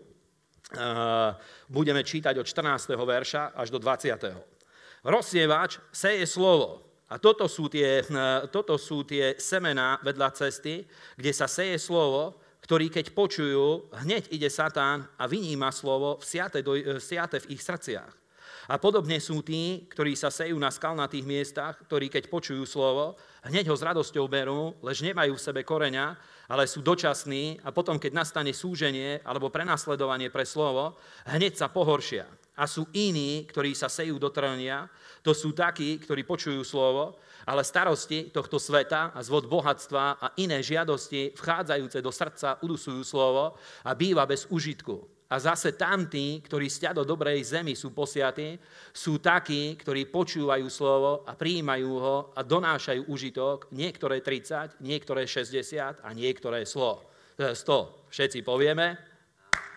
[1.68, 2.94] Budeme čítať od 14.
[2.94, 5.04] verša až do 20.
[5.04, 6.93] Rozsievač seje slovo.
[7.14, 10.82] A toto sú, tie, eh, toto sú tie semená vedľa cesty,
[11.14, 17.38] kde sa seje slovo, ktorý keď počujú, hneď ide Satán a vyníma slovo eh, vsiate
[17.46, 18.10] v ich srdciach.
[18.64, 23.68] A podobne sú tí, ktorí sa sejú na skalnatých miestach, ktorí keď počujú slovo, hneď
[23.68, 26.16] ho s radosťou berú, lež nemajú v sebe koreňa,
[26.48, 30.96] ale sú dočasní a potom, keď nastane súženie alebo prenasledovanie pre slovo,
[31.28, 32.24] hneď sa pohoršia.
[32.54, 34.86] A sú iní, ktorí sa sejú do trnia,
[35.26, 40.62] to sú takí, ktorí počujú slovo, ale starosti tohto sveta a zvod bohatstva a iné
[40.64, 45.14] žiadosti vchádzajúce do srdca udusujú slovo a býva bez užitku.
[45.34, 48.54] A zase tamtí, ktorí stia do dobrej zemi sú posiatí,
[48.92, 56.04] sú takí, ktorí počúvajú slovo a prijímajú ho a donášajú užitok, niektoré 30, niektoré 60
[56.04, 57.40] a niektoré 100.
[57.40, 57.56] E,
[58.14, 58.94] Všetci povieme?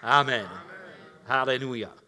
[0.04, 0.46] Amen.
[0.46, 1.26] Amen.
[1.26, 2.07] Halleluja.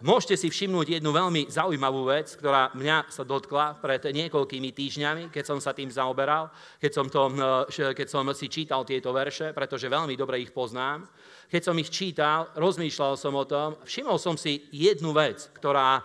[0.00, 5.44] Môžete si všimnúť jednu veľmi zaujímavú vec, ktorá mňa sa dotkla pred niekoľkými týždňami, keď
[5.44, 6.48] som sa tým zaoberal,
[6.80, 7.28] keď som, to,
[7.68, 11.04] eh, keď som si čítal tieto verše, pretože veľmi dobre ich poznám.
[11.52, 16.00] Keď som ich čítal, rozmýšľal som o tom, všimol som si jednu vec, ktorá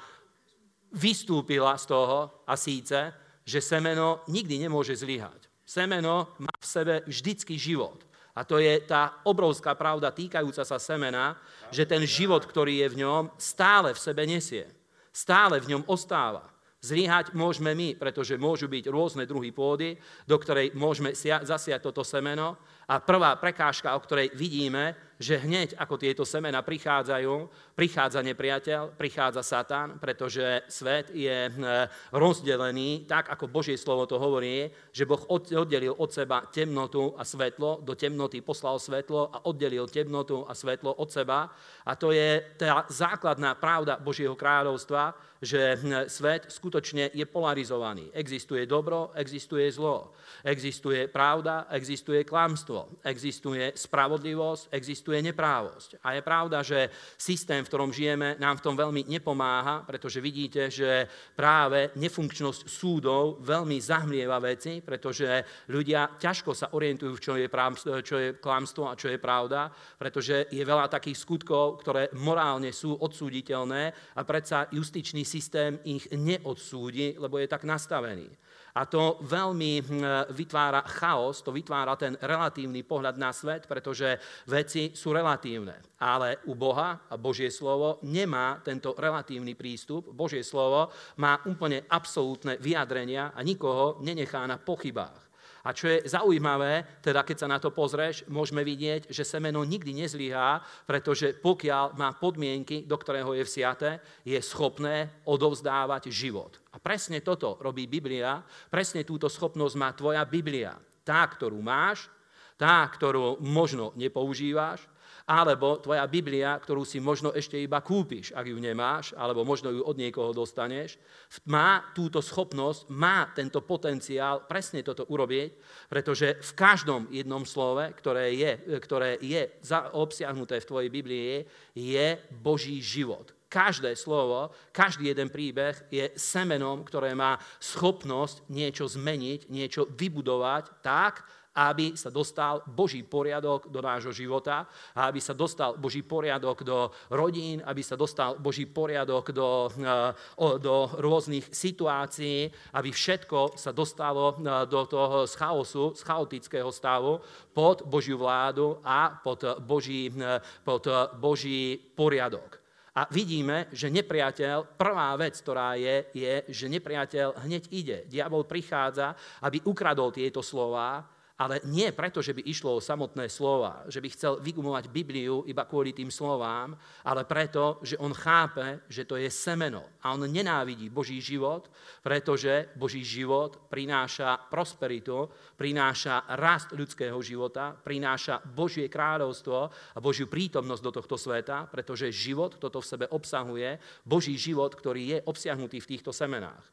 [0.91, 3.15] vystúpila z toho a síce,
[3.47, 5.47] že semeno nikdy nemôže zlyhať.
[5.65, 8.04] Semeno má v sebe vždycky život.
[8.35, 11.39] A to je tá obrovská pravda týkajúca sa semena,
[11.71, 14.67] že ten život, ktorý je v ňom, stále v sebe nesie.
[15.15, 16.51] Stále v ňom ostáva.
[16.83, 19.95] Zlyhať môžeme my, pretože môžu byť rôzne druhy pôdy,
[20.27, 22.59] do ktorej môžeme zasiať toto semeno.
[22.85, 27.33] A prvá prekážka, o ktorej vidíme, že hneď ako tieto semena prichádzajú,
[27.75, 31.63] prichádza nepriateľ, prichádza Satan, pretože svet je hm,
[32.11, 37.79] rozdelený, tak ako Božie slovo to hovorí, že Boh oddelil od seba temnotu a svetlo,
[37.79, 41.47] do temnoty poslal svetlo a oddelil temnotu a svetlo od seba.
[41.87, 48.09] A to je tá základná pravda Božieho kráľovstva, že hm, svet skutočne je polarizovaný.
[48.09, 50.17] Existuje dobro, existuje zlo.
[50.41, 52.97] Existuje pravda, existuje klamstvo.
[53.05, 56.01] Existuje spravodlivosť, existuje neprávosť.
[56.01, 60.73] A je pravda, že systém, v ktorom žijeme, nám v tom veľmi nepomáha, pretože vidíte,
[60.73, 61.05] že
[61.37, 68.15] práve nefunkčnosť súdov veľmi zahmlieva veci, pretože ľudia ťažko sa orientujú, čo je, práv, čo
[68.17, 74.15] je klamstvo a čo je pravda, pretože je veľa takých skutkov, ktoré morálne sú odsúditeľné
[74.15, 75.34] a predsa justičný systém
[75.83, 78.29] ich neodsúdi, lebo je tak nastavený.
[78.75, 79.87] A to veľmi hm,
[80.35, 84.19] vytvára chaos, to vytvára ten relatívny pohľad na svet, pretože
[84.51, 85.95] veci sú relatívne.
[85.95, 90.11] Ale u Boha a Božie slovo nemá tento relatívny prístup.
[90.11, 95.24] Božie slovo má úplne absolútne vyjadrenia a nikoho nenechá na pochybách.
[95.65, 99.97] A čo je zaujímavé, teda keď sa na to pozrieš, môžeme vidieť, že semeno nikdy
[99.97, 106.61] nezlyhá, pretože pokiaľ má podmienky, do ktorého je vsiate, je schopné odovzdávať život.
[106.69, 110.77] A presne toto robí Biblia, presne túto schopnosť má tvoja Biblia.
[111.01, 112.13] Tá, ktorú máš,
[112.61, 114.85] tá, ktorú možno nepoužívaš,
[115.25, 119.81] alebo tvoja Biblia, ktorú si možno ešte iba kúpiš, ak ju nemáš, alebo možno ju
[119.81, 121.01] od niekoho dostaneš,
[121.49, 125.49] má túto schopnosť, má tento potenciál presne toto urobiť,
[125.89, 129.49] pretože v každom jednom slove, ktoré je, ktoré je
[129.97, 131.41] obsiahnuté v tvojej Biblii,
[131.73, 133.33] je Boží život.
[133.49, 141.25] Každé slovo, každý jeden príbeh je semenom, ktoré má schopnosť niečo zmeniť, niečo vybudovať tak,
[141.55, 146.91] aby sa dostal Boží poriadok do nášho života a aby sa dostal Boží poriadok do
[147.07, 150.11] rodín, aby sa dostal Boží poriadok do, eh,
[150.59, 157.23] do rôznych situácií, aby všetko sa dostalo eh, do toho z chaosu, z chaotického stavu
[157.55, 160.83] pod Božiu vládu a pod Boží, eh, pod
[161.15, 162.65] Boží poriadok.
[162.95, 167.97] A vidíme, že nepriateľ, prvá vec, ktorá je, je, že nepriateľ hneď ide.
[168.07, 169.11] Diabol prichádza,
[169.43, 171.03] aby ukradol tieto slova,
[171.35, 175.67] ale nie preto, že by išlo o samotné slova, že by chcel vygumovať Bibliu iba
[175.67, 180.87] kvôli tým slovám, ale preto, že on chápe, že to je semeno a on nenávidí
[180.87, 181.67] Boží život,
[181.99, 185.27] pretože Boží život prináša prosperitu,
[185.59, 189.59] prináša rast ľudského života, prináša Božie kráľovstvo
[189.91, 193.75] a Božiu prítomnosť do tohto sveta, pretože život toto v sebe obsahuje,
[194.07, 196.63] Boží život, ktorý je obsiahnutý v týchto semenách.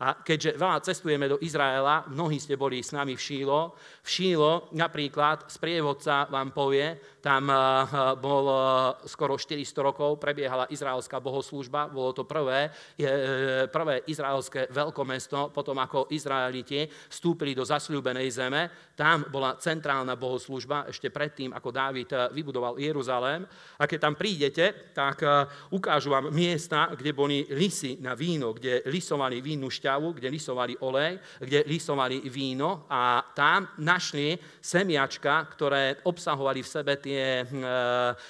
[0.00, 4.72] A keďže veľa cestujeme do Izraela, mnohí ste boli s nami v Šílo, v Šílo
[4.72, 7.56] napríklad sprievodca vám povie, tam eh,
[8.16, 8.56] bol eh,
[9.04, 16.08] skoro 400 rokov, prebiehala izraelská bohoslúžba, bolo to prvé, eh, prvé izraelské veľkomesto, potom ako
[16.10, 18.62] Izraeliti vstúpili do zasľúbenej zeme,
[18.96, 23.44] tam bola centrálna bohoslúžba, ešte predtým, ako Dávid vybudoval Jeruzalém.
[23.80, 25.24] A keď tam prídete, tak
[25.72, 30.74] ukážu vám miesta, kde boli lisy na víno, kde lisovali vínu šťa šťavu, kde lisovali
[30.86, 37.66] olej, kde lisovali víno a tam našli semiačka, ktoré obsahovali v sebe tie, hm, e,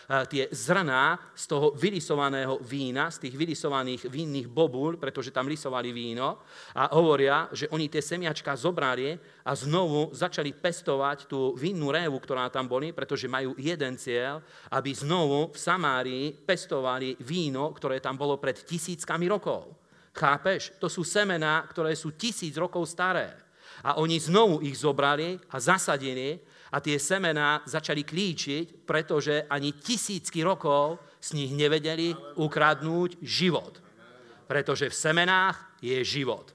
[0.08, 5.92] e, tie zrná z toho vylisovaného vína, z tých vylisovaných vínnych bobúl, pretože tam lisovali
[5.92, 6.40] víno
[6.72, 12.48] a hovoria, že oni tie semiačka zobrali a znovu začali pestovať tú vinnú révu, ktorá
[12.48, 14.40] tam boli, pretože majú jeden cieľ,
[14.72, 19.79] aby znovu v Samárii pestovali víno, ktoré tam bolo pred tisíckami rokov.
[20.10, 20.74] Chápeš?
[20.82, 23.34] To sú semená, ktoré sú tisíc rokov staré.
[23.80, 26.36] A oni znovu ich zobrali a zasadili
[26.70, 33.80] a tie semená začali klíčiť, pretože ani tisícky rokov z nich nevedeli ukradnúť život.
[34.44, 36.52] Pretože v semenách je život.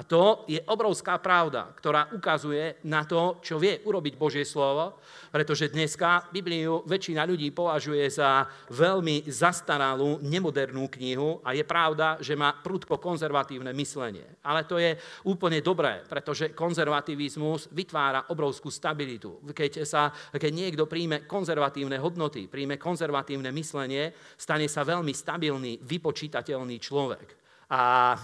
[0.00, 4.96] A to je obrovská pravda, ktorá ukazuje na to, čo vie urobiť Božie slovo,
[5.28, 12.32] pretože dneska Bibliu väčšina ľudí považuje za veľmi zastaralú, nemodernú knihu a je pravda, že
[12.32, 14.24] má prudko konzervatívne myslenie.
[14.40, 14.96] Ale to je
[15.28, 19.52] úplne dobré, pretože konzervativizmus vytvára obrovskú stabilitu.
[19.52, 26.80] Keď, sa, keď niekto príjme konzervatívne hodnoty, príjme konzervatívne myslenie, stane sa veľmi stabilný, vypočítateľný
[26.80, 27.39] človek.
[27.70, 28.18] A,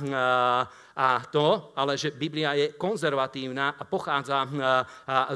[0.98, 4.42] a to, ale že Biblia je konzervatívna a pochádza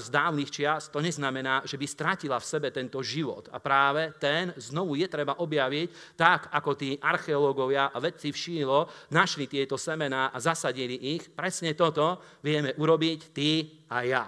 [0.02, 3.46] z dávnych čias, to neznamená, že by stratila v sebe tento život.
[3.54, 8.90] A práve ten znovu je treba objaviť, tak ako tí archeológovia a vedci v Šílo
[9.14, 11.30] našli tieto semená a zasadili ich.
[11.30, 14.26] Presne toto vieme urobiť ty a ja.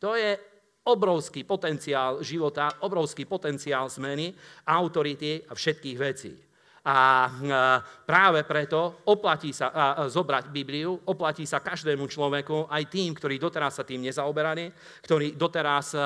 [0.00, 0.32] To je
[0.86, 4.32] obrovský potenciál života, obrovský potenciál zmeny,
[4.64, 6.45] autority a všetkých vecí.
[6.86, 7.26] A
[8.06, 13.84] práve preto oplatí sa zobrať Bibliu, oplatí sa každému človeku, aj tým, ktorí doteraz sa
[13.84, 14.70] tým nezaoberali,
[15.02, 15.98] ktorí doteraz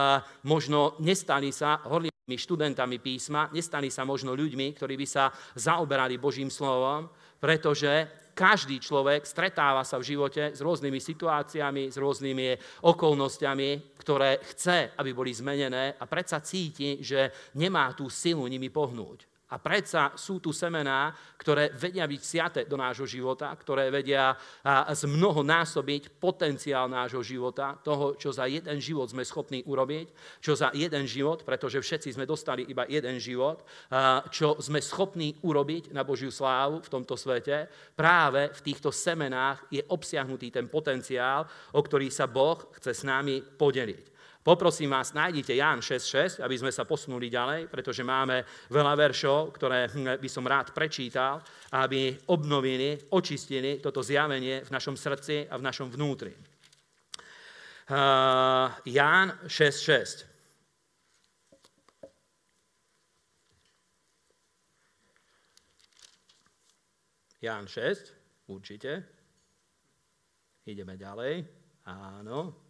[0.48, 6.48] možno nestali sa horlivými študentami písma, nestali sa možno ľuďmi, ktorí by sa zaoberali Božím
[6.48, 12.56] slovom, pretože každý človek stretáva sa v živote s rôznymi situáciami, s rôznymi
[12.88, 19.28] okolnostiami, ktoré chce, aby boli zmenené a predsa cíti, že nemá tú silu nimi pohnúť.
[19.50, 24.34] A predsa sú tu semená, ktoré vedia byť siate do nášho života, ktoré vedia
[24.94, 31.08] zmnohonásobiť potenciál nášho života, toho, čo za jeden život sme schopní urobiť, čo za jeden
[31.10, 33.66] život, pretože všetci sme dostali iba jeden život,
[34.30, 37.66] čo sme schopní urobiť na Božiu slávu v tomto svete,
[37.98, 43.42] práve v týchto semenách je obsiahnutý ten potenciál, o ktorý sa Boh chce s nami
[43.42, 44.09] podeliť.
[44.40, 48.40] Poprosím vás, nájdite Ján 6.6, aby sme sa posunuli ďalej, pretože máme
[48.72, 51.44] veľa veršov, ktoré hm, by som rád prečítal,
[51.76, 56.32] aby obnovili, očistili toto zjavenie v našom srdci a v našom vnútri.
[57.92, 60.24] Uh, Ján 6.6.
[67.44, 69.04] Ján 6, určite.
[70.64, 71.44] Ideme ďalej.
[71.84, 72.69] Áno.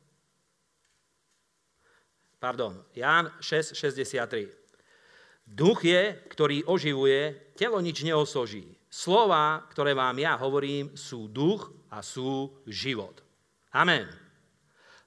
[2.41, 4.49] Pardon, Ján 6,63.
[5.45, 8.81] Duch je, ktorý oživuje, telo nič neosoží.
[8.89, 13.21] Slova, ktoré vám ja hovorím, sú duch a sú život.
[13.77, 14.09] Amen.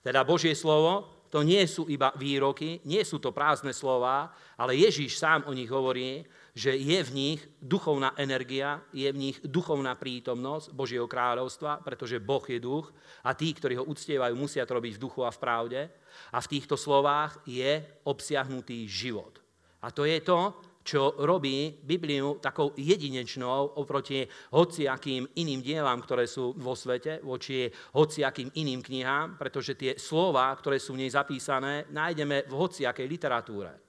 [0.06, 5.18] Teda Božie slovo, to nie sú iba výroky, nie sú to prázdne slova, ale Ježíš
[5.18, 6.22] sám o nich hovorí,
[6.54, 12.46] že je v nich duchovná energia, je v nich duchovná prítomnosť Božieho kráľovstva, pretože Boh
[12.46, 12.94] je duch
[13.26, 15.82] a tí, ktorí ho uctievajú, musia to robiť v duchu a v pravde.
[16.30, 19.42] A v týchto slovách je obsiahnutý život.
[19.82, 26.54] A to je to, čo robí Bibliu takou jedinečnou oproti hociakým iným dielam, ktoré sú
[26.60, 32.46] vo svete, voči hociakým iným knihám, pretože tie slova, ktoré sú v nej zapísané, nájdeme
[32.46, 33.83] v hociakej literatúre.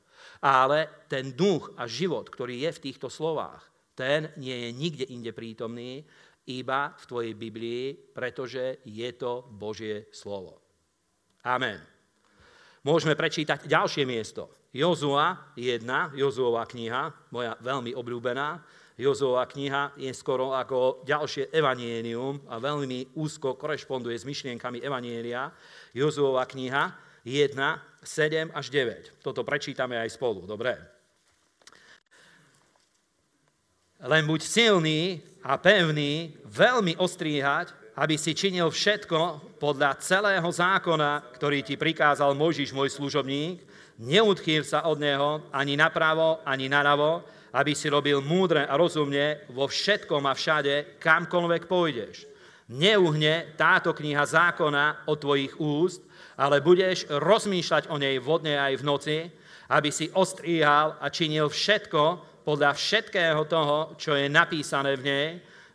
[0.45, 3.65] Ale ten duch a život, ktorý je v týchto slovách,
[3.97, 6.05] ten nie je nikde inde prítomný,
[6.45, 10.61] iba v tvojej Biblii, pretože je to Božie slovo.
[11.49, 11.81] Amen.
[12.85, 14.53] Môžeme prečítať ďalšie miesto.
[14.75, 15.87] Jozua 1,
[16.19, 18.61] Jozuová kniha, moja veľmi obľúbená.
[19.01, 25.49] Jozuová kniha je skoro ako ďalšie evanienium a veľmi úzko korešponduje s myšlienkami evanielia.
[25.97, 26.93] Jozuová kniha
[27.25, 27.57] 1,
[28.05, 29.25] 7 až 9.
[29.25, 30.77] Toto prečítame aj spolu, dobre?
[34.05, 41.65] Len buď silný a pevný, veľmi ostríhať, aby si činil všetko podľa celého zákona, ktorý
[41.65, 43.63] ti prikázal Mojžiš, môj služobník,
[44.03, 47.23] neudchýl sa od neho ani napravo, ani naravo,
[47.55, 52.27] aby si robil múdre a rozumne vo všetkom a všade, kamkoľvek pôjdeš.
[52.67, 56.03] Neuhne táto kniha zákona od tvojich úst,
[56.39, 59.19] ale budeš rozmýšľať o nej vodne aj v noci,
[59.71, 62.03] aby si ostríhal a činil všetko
[62.45, 65.29] podľa všetkého toho, čo je napísané v nej,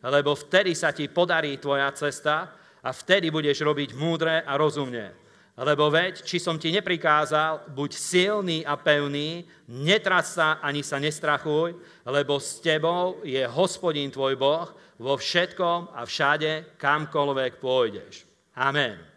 [0.05, 5.11] lebo vtedy sa ti podarí tvoja cesta a vtedy budeš robiť múdre a rozumne.
[5.59, 11.75] Lebo veď, či som ti neprikázal, buď silný a pevný, netras sa ani sa nestrachuj,
[12.07, 18.23] lebo s tebou je hospodín tvoj Boh vo všetkom a všade, kamkoľvek pôjdeš.
[18.55, 19.08] Amen.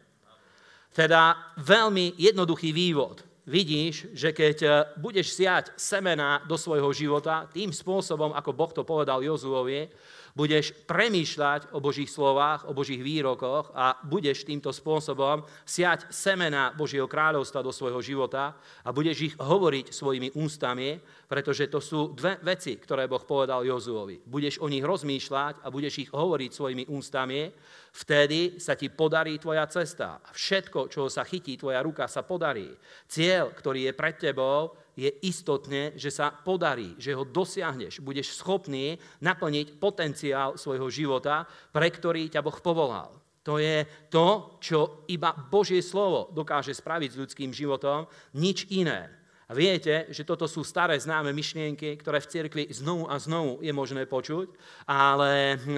[0.93, 3.25] Teda veľmi jednoduchý vývod.
[3.43, 8.87] Vidíš, že keď eh, budeš siať semena do svojho života tým spôsobom, ako Boh to
[8.87, 9.91] povedal Jozuovi,
[10.33, 17.05] budeš premýšľať o Božích slovách, o Božích výrokoch a budeš týmto spôsobom siať semena Božieho
[17.05, 20.97] kráľovstva do svojho života a budeš ich hovoriť svojimi ústami,
[21.29, 24.25] pretože to sú dve veci, ktoré Boh povedal Jozuovi.
[24.25, 27.53] Budeš o nich rozmýšľať a budeš ich hovoriť svojimi ústami,
[27.93, 30.21] vtedy sa ti podarí tvoja cesta.
[30.33, 32.73] Všetko, čo sa chytí tvoja ruka, sa podarí.
[33.05, 39.01] Cieľ, ktorý je pred tebou, je istotne, že sa podarí, že ho dosiahneš, budeš schopný
[39.25, 43.23] naplniť potenciál svojho života, pre ktorý ťa Boh povolal.
[43.43, 48.07] To je to, čo iba Božie slovo dokáže spraviť s ľudským životom,
[48.39, 49.11] nič iné.
[49.51, 53.69] A viete, že toto sú staré známe myšlienky, ktoré v cirkvi znovu a znovu je
[53.69, 54.49] možné počuť,
[54.89, 55.77] ale hm,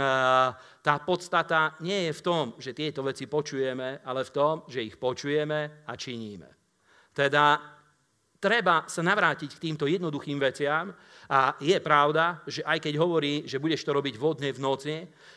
[0.79, 4.95] tá podstata nie je v tom, že tieto veci počujeme, ale v tom, že ich
[4.95, 6.47] počujeme a činíme.
[7.11, 7.74] Teda
[8.45, 10.93] treba sa navrátiť k týmto jednoduchým veciam
[11.33, 14.95] a je pravda, že aj keď hovorí, že budeš to robiť vodne v noci,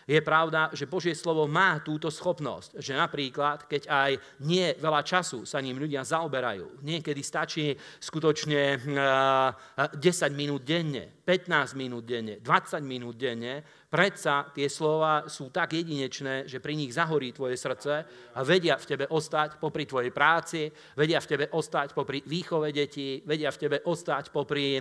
[0.07, 4.11] je pravda, že Božie slovo má túto schopnosť, že napríklad, keď aj
[4.47, 9.99] nie veľa času sa ním ľudia zaoberajú, niekedy stačí skutočne 10
[10.31, 13.59] minút denne, 15 minút denne, 20 minút denne,
[13.91, 17.93] predsa tie slova sú tak jedinečné, že pri nich zahorí tvoje srdce
[18.31, 23.19] a vedia v tebe ostať popri tvojej práci, vedia v tebe ostať popri výchove detí,
[23.27, 24.79] vedia v tebe ostať popri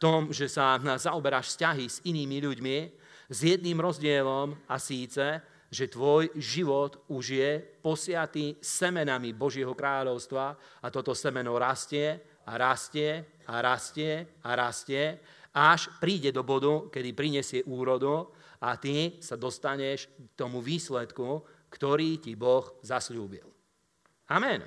[0.00, 5.40] tom, že sa zaoberáš vzťahy s inými ľuďmi, s jedným rozdielom a síce,
[5.74, 7.50] že tvoj život už je
[7.82, 15.18] posiatý semenami Božieho kráľovstva a toto semeno rastie a rastie a rastie a rastie,
[15.54, 18.30] až príde do bodu, kedy prinesie úrodu
[18.62, 23.46] a ty sa dostaneš k tomu výsledku, ktorý ti Boh zasľúbil.
[24.30, 24.62] Amen.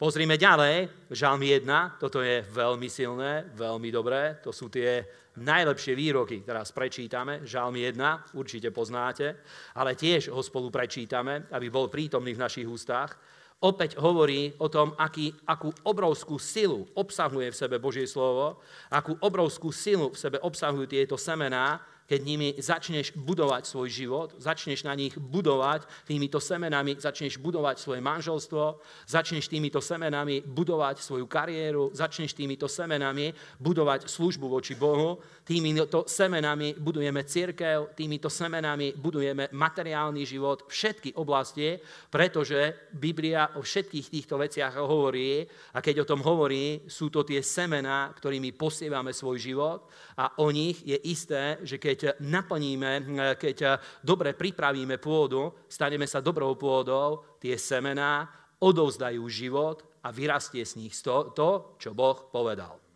[0.00, 5.04] Pozrime ďalej, Žalm 1, toto je veľmi silné, veľmi dobré, to sú tie
[5.40, 9.40] najlepšie výroky, teraz prečítame, Žalm 1, určite poznáte,
[9.74, 13.16] ale tiež ho spolu prečítame, aby bol prítomný v našich ústach.
[13.60, 19.68] Opäť hovorí o tom, aký, akú obrovskú silu obsahuje v sebe Božie slovo, akú obrovskú
[19.68, 21.76] silu v sebe obsahujú tieto semená,
[22.10, 28.02] keď nimi začneš budovať svoj život, začneš na nich budovať týmito semenami, začneš budovať svoje
[28.02, 33.30] manželstvo, začneš týmito semenami budovať svoju kariéru, začneš týmito semenami
[33.62, 41.74] budovať službu voči Bohu, týmito semenami budujeme církev, týmito semenami budujeme materiálny život, všetky oblasti,
[42.06, 45.42] pretože Biblia o všetkých týchto veciach hovorí
[45.74, 50.54] a keď o tom hovorí, sú to tie semená, ktorými posievame svoj život a o
[50.54, 57.58] nich je isté, že keď naplníme, keď dobre pripravíme pôdu, staneme sa dobrou pôdou, tie
[57.58, 58.30] semená
[58.62, 62.89] odovzdajú život a vyrastie z nich to, to čo Boh povedal.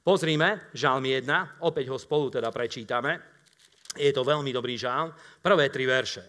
[0.00, 3.20] Pozrime, žalm 1, opäť ho spolu teda prečítame.
[3.98, 5.12] Je to veľmi dobrý žalm.
[5.42, 6.24] Prvé tri verše.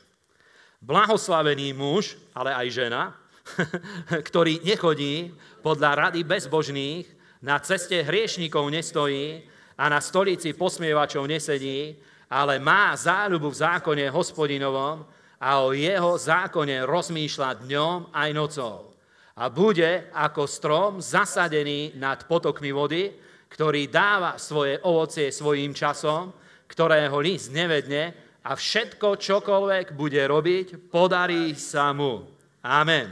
[0.82, 3.16] Blahoslavený muž, ale aj žena,
[4.30, 5.32] ktorý nechodí
[5.64, 7.06] podľa rady bezbožných,
[7.42, 9.50] na ceste hriešníkov nestojí,
[9.82, 11.98] a na stolici posmievačov nesedí,
[12.30, 15.02] ale má záľubu v zákone hospodinovom
[15.42, 18.94] a o jeho zákone rozmýšľa dňom aj nocou.
[19.42, 23.10] A bude ako strom zasadený nad potokmi vody,
[23.52, 26.32] ktorý dáva svoje ovocie svojím časom,
[26.72, 28.16] ktorého list nevedne
[28.48, 32.26] a všetko, čokoľvek bude robiť, podarí sa mu.
[32.64, 33.12] Amen.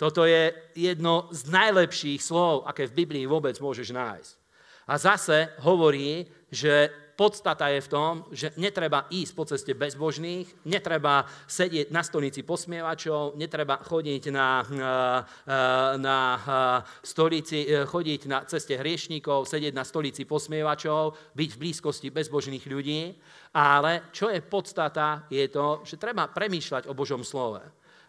[0.00, 4.32] Toto je jedno z najlepších slov, aké v Biblii vôbec môžeš nájsť.
[4.90, 6.90] A zase hovorí, že
[7.22, 13.38] podstata je v tom, že netreba ísť po ceste bezbožných, netreba sedieť na stolici posmievačov,
[13.38, 16.44] netreba chodiť na, eh, eh, na eh,
[17.06, 23.14] stolici, chodiť na ceste hriešníkov, sedieť na stolici posmievačov, byť v blízkosti bezbožných ľudí,
[23.54, 27.62] ale čo je podstata, je to, že treba premýšľať o Božom slove.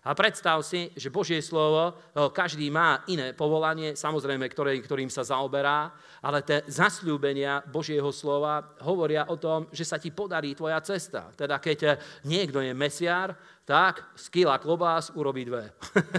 [0.04, 1.96] A predstav si, že Božie slovo,
[2.36, 9.24] každý má iné povolanie, samozrejme, ktoré, ktorým sa zaoberá, ale tie zasľúbenia Božieho slova hovoria
[9.32, 11.32] o tom, že sa ti podarí tvoja cesta.
[11.32, 11.96] Teda keď
[12.28, 13.32] niekto je mesiar,
[13.64, 15.72] tak z kila klobás urobí dve.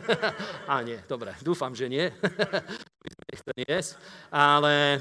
[0.73, 2.09] A nie, dobre, dúfam, že nie.
[4.33, 4.97] ale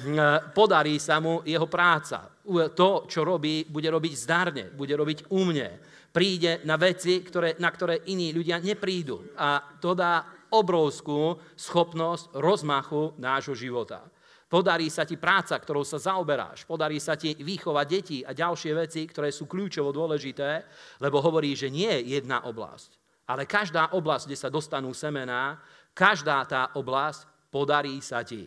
[0.52, 2.28] podarí sa mu jeho práca.
[2.76, 8.06] To, čo robí, bude robiť zdarne, bude robiť umne príde na veci, ktoré, na ktoré
[8.14, 9.34] iní ľudia neprídu.
[9.34, 14.06] A to dá obrovskú schopnosť rozmachu nášho života.
[14.46, 16.62] Podarí sa ti práca, ktorou sa zaoberáš.
[16.70, 20.62] Podarí sa ti výchova detí a ďalšie veci, ktoré sú kľúčovo dôležité,
[21.02, 23.02] lebo hovorí, že nie je jedna oblasť.
[23.26, 25.58] Ale každá oblasť, kde sa dostanú semená,
[25.98, 28.46] každá tá oblasť podarí sa ti.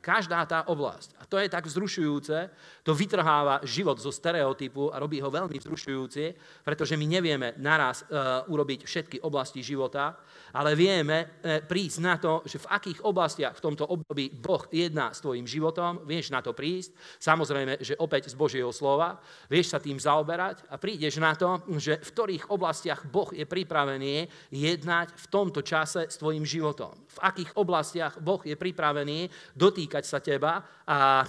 [0.00, 1.20] Každá tá oblasť.
[1.20, 2.48] A to je tak vzrušujúce,
[2.82, 6.34] to vytrháva život zo stereotypu a robí ho veľmi vzrušujúci,
[6.66, 10.18] pretože my nevieme naraz uh, urobiť všetky oblasti života,
[10.50, 15.14] ale vieme uh, prísť na to, že v akých oblastiach v tomto období Boh jedná
[15.14, 16.90] s tvojim životom, vieš na to prísť,
[17.22, 22.02] samozrejme, že opäť z Božieho slova, vieš sa tým zaoberať a prídeš na to, že
[22.02, 26.98] v ktorých oblastiach Boh je pripravený jednať v tomto čase s tvojim životom.
[27.12, 31.22] V akých oblastiach Boh je pripravený dotýkať sa teba a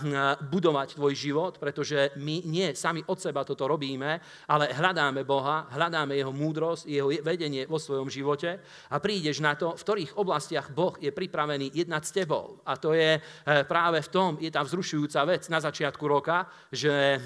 [0.49, 6.15] budovať tvoj život, pretože my nie sami od seba toto robíme, ale hľadáme Boha, hľadáme
[6.15, 10.95] Jeho múdrosť, Jeho vedenie vo svojom živote a prídeš na to, v ktorých oblastiach Boh
[11.01, 12.61] je pripravený jednať s tebou.
[12.63, 13.21] A to je e,
[13.65, 17.19] práve v tom, je tá vzrušujúca vec na začiatku roka, že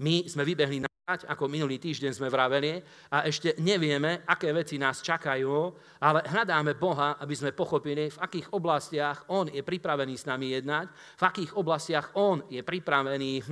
[0.00, 2.80] my sme vybehli na ako minulý týždeň sme vraveli,
[3.12, 5.52] a ešte nevieme, aké veci nás čakajú,
[6.00, 10.88] ale hľadáme Boha, aby sme pochopili, v akých oblastiach On je pripravený s nami jednať,
[11.20, 13.42] v akých oblastiach On je pripravený e,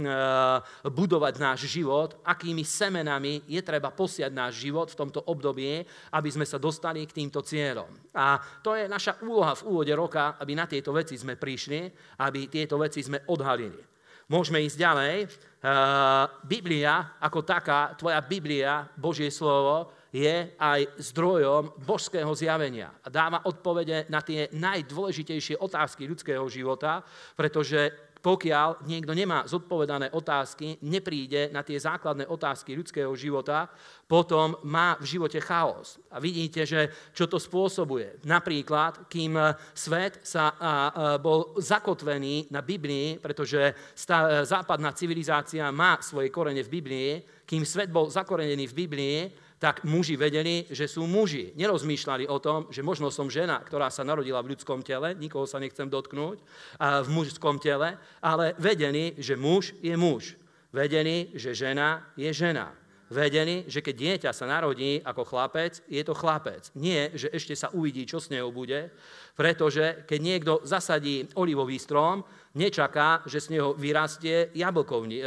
[0.88, 5.84] budovať náš život, akými semenami je treba posiať náš život v tomto období,
[6.16, 8.16] aby sme sa dostali k týmto cieľom.
[8.16, 12.48] A to je naša úloha v úvode roka, aby na tieto veci sme prišli, aby
[12.48, 13.91] tieto veci sme odhalili.
[14.30, 15.14] Môžeme ísť ďalej.
[15.62, 23.40] Uh, Biblia ako taká, tvoja Biblia, Božie slovo, je aj zdrojom božského zjavenia a dáva
[23.48, 27.00] odpovede na tie najdôležitejšie otázky ľudského života,
[27.32, 33.66] pretože pokiaľ niekto nemá zodpovedané otázky, nepríde na tie základné otázky ľudského života,
[34.06, 35.98] potom má v živote chaos.
[36.06, 38.22] A vidíte, že čo to spôsobuje.
[38.22, 39.34] Napríklad, kým
[39.74, 40.54] svet sa
[41.18, 43.74] bol zakotvený na Biblii, pretože
[44.46, 47.10] západná civilizácia má svoje korene v Biblii,
[47.42, 49.18] kým svet bol zakorenený v Biblii,
[49.62, 51.54] tak muži vedeli, že sú muži.
[51.54, 55.62] Nerozmýšľali o tom, že možno som žena, ktorá sa narodila v ľudskom tele, nikoho sa
[55.62, 56.42] nechcem dotknúť,
[56.82, 60.34] v mužskom tele, ale vedeli, že muž je muž.
[60.74, 62.74] Vedeli, že žena je žena
[63.12, 66.72] vedeli, že keď dieťa sa narodí ako chlapec, je to chlapec.
[66.72, 68.88] Nie, že ešte sa uvidí, čo s neho bude,
[69.36, 72.24] pretože keď niekto zasadí olivový strom,
[72.54, 75.26] nečaká, že z neho vyrastie jablkovni, e,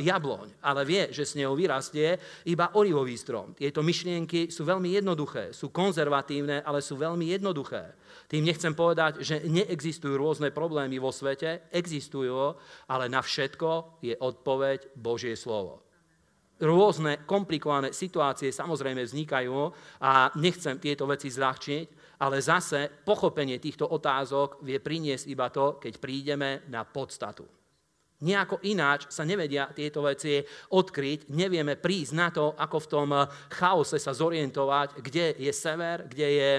[0.00, 2.16] jabloň, ale vie, že z neho vyrastie
[2.48, 3.52] iba olivový strom.
[3.52, 7.92] Tieto myšlienky sú veľmi jednoduché, sú konzervatívne, ale sú veľmi jednoduché.
[8.30, 12.56] Tým nechcem povedať, že neexistujú rôzne problémy vo svete, existujú,
[12.88, 15.90] ale na všetko je odpoveď Božie slovo
[16.60, 19.72] rôzne komplikované situácie samozrejme vznikajú
[20.04, 25.92] a nechcem tieto veci zľahčiť, ale zase pochopenie týchto otázok vie priniesť iba to, keď
[25.96, 27.59] prídeme na podstatu.
[28.20, 30.44] Nejako ináč sa nevedia tieto veci
[30.76, 33.08] odkryť, nevieme prísť na to, ako v tom
[33.48, 36.50] chaose sa zorientovať, kde je sever, kde je,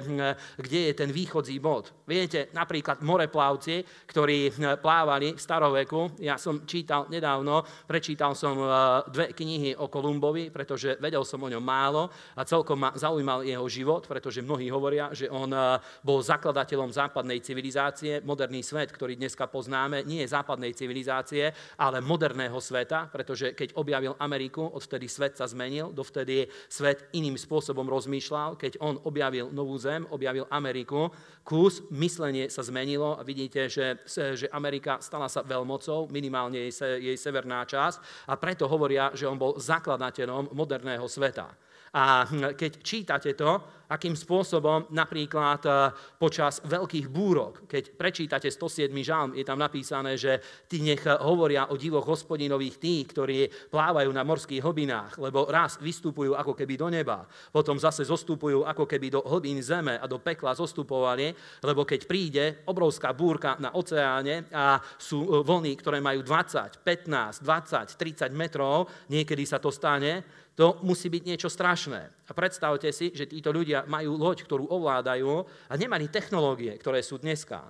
[0.57, 1.93] kde je ten východzí bod.
[2.09, 8.69] Viete, napríklad moreplavci, ktorí plávali v staroveku, ja som čítal nedávno, prečítal som eh,
[9.13, 13.69] dve knihy o Kolumbovi, pretože vedel som o ňom málo a celkom ma zaujímal jeho
[13.69, 18.25] život, pretože mnohí hovoria, že on eh, bol zakladateľom západnej civilizácie.
[18.25, 24.13] Moderný svet, ktorý dneska poznáme, nie je západnej civilizácie, ale moderného sveta, pretože keď objavil
[24.17, 28.57] Ameriku, odvtedy svet sa zmenil, dovtedy svet iným spôsobom rozmýšľal.
[28.57, 31.11] Keď on objavil Novú zem, objavil Ameriku,
[31.43, 36.73] kus, myslenie sa zmenilo a vidíte, že, že Amerika stala sa veľmocou, minimálne jej,
[37.11, 41.51] jej severná časť a preto hovoria, že on bol zakladateľom moderného sveta.
[41.91, 42.23] A
[42.55, 43.59] keď čítate to,
[43.91, 45.71] akým spôsobom napríklad e,
[46.15, 48.87] počas veľkých búrok, keď prečítate 107.
[49.03, 50.39] žalm, je tam napísané, že
[50.71, 56.31] tí nech hovoria o divoch hospodinových tí, ktorí plávajú na morských hlbinách, lebo raz vystupujú
[56.39, 60.55] ako keby do neba, potom zase zostupujú ako keby do hlbín zeme a do pekla
[60.55, 61.35] zostupovali,
[61.67, 67.43] lebo keď príde obrovská búrka na oceáne a sú e, vlny, ktoré majú 20, 15,
[67.43, 72.27] 20, 30 metrov, niekedy sa to stane, to musí byť niečo strašné.
[72.27, 77.17] A predstavte si, že títo ľudia majú loď, ktorú ovládajú a nemali technológie, ktoré sú
[77.21, 77.61] dneska.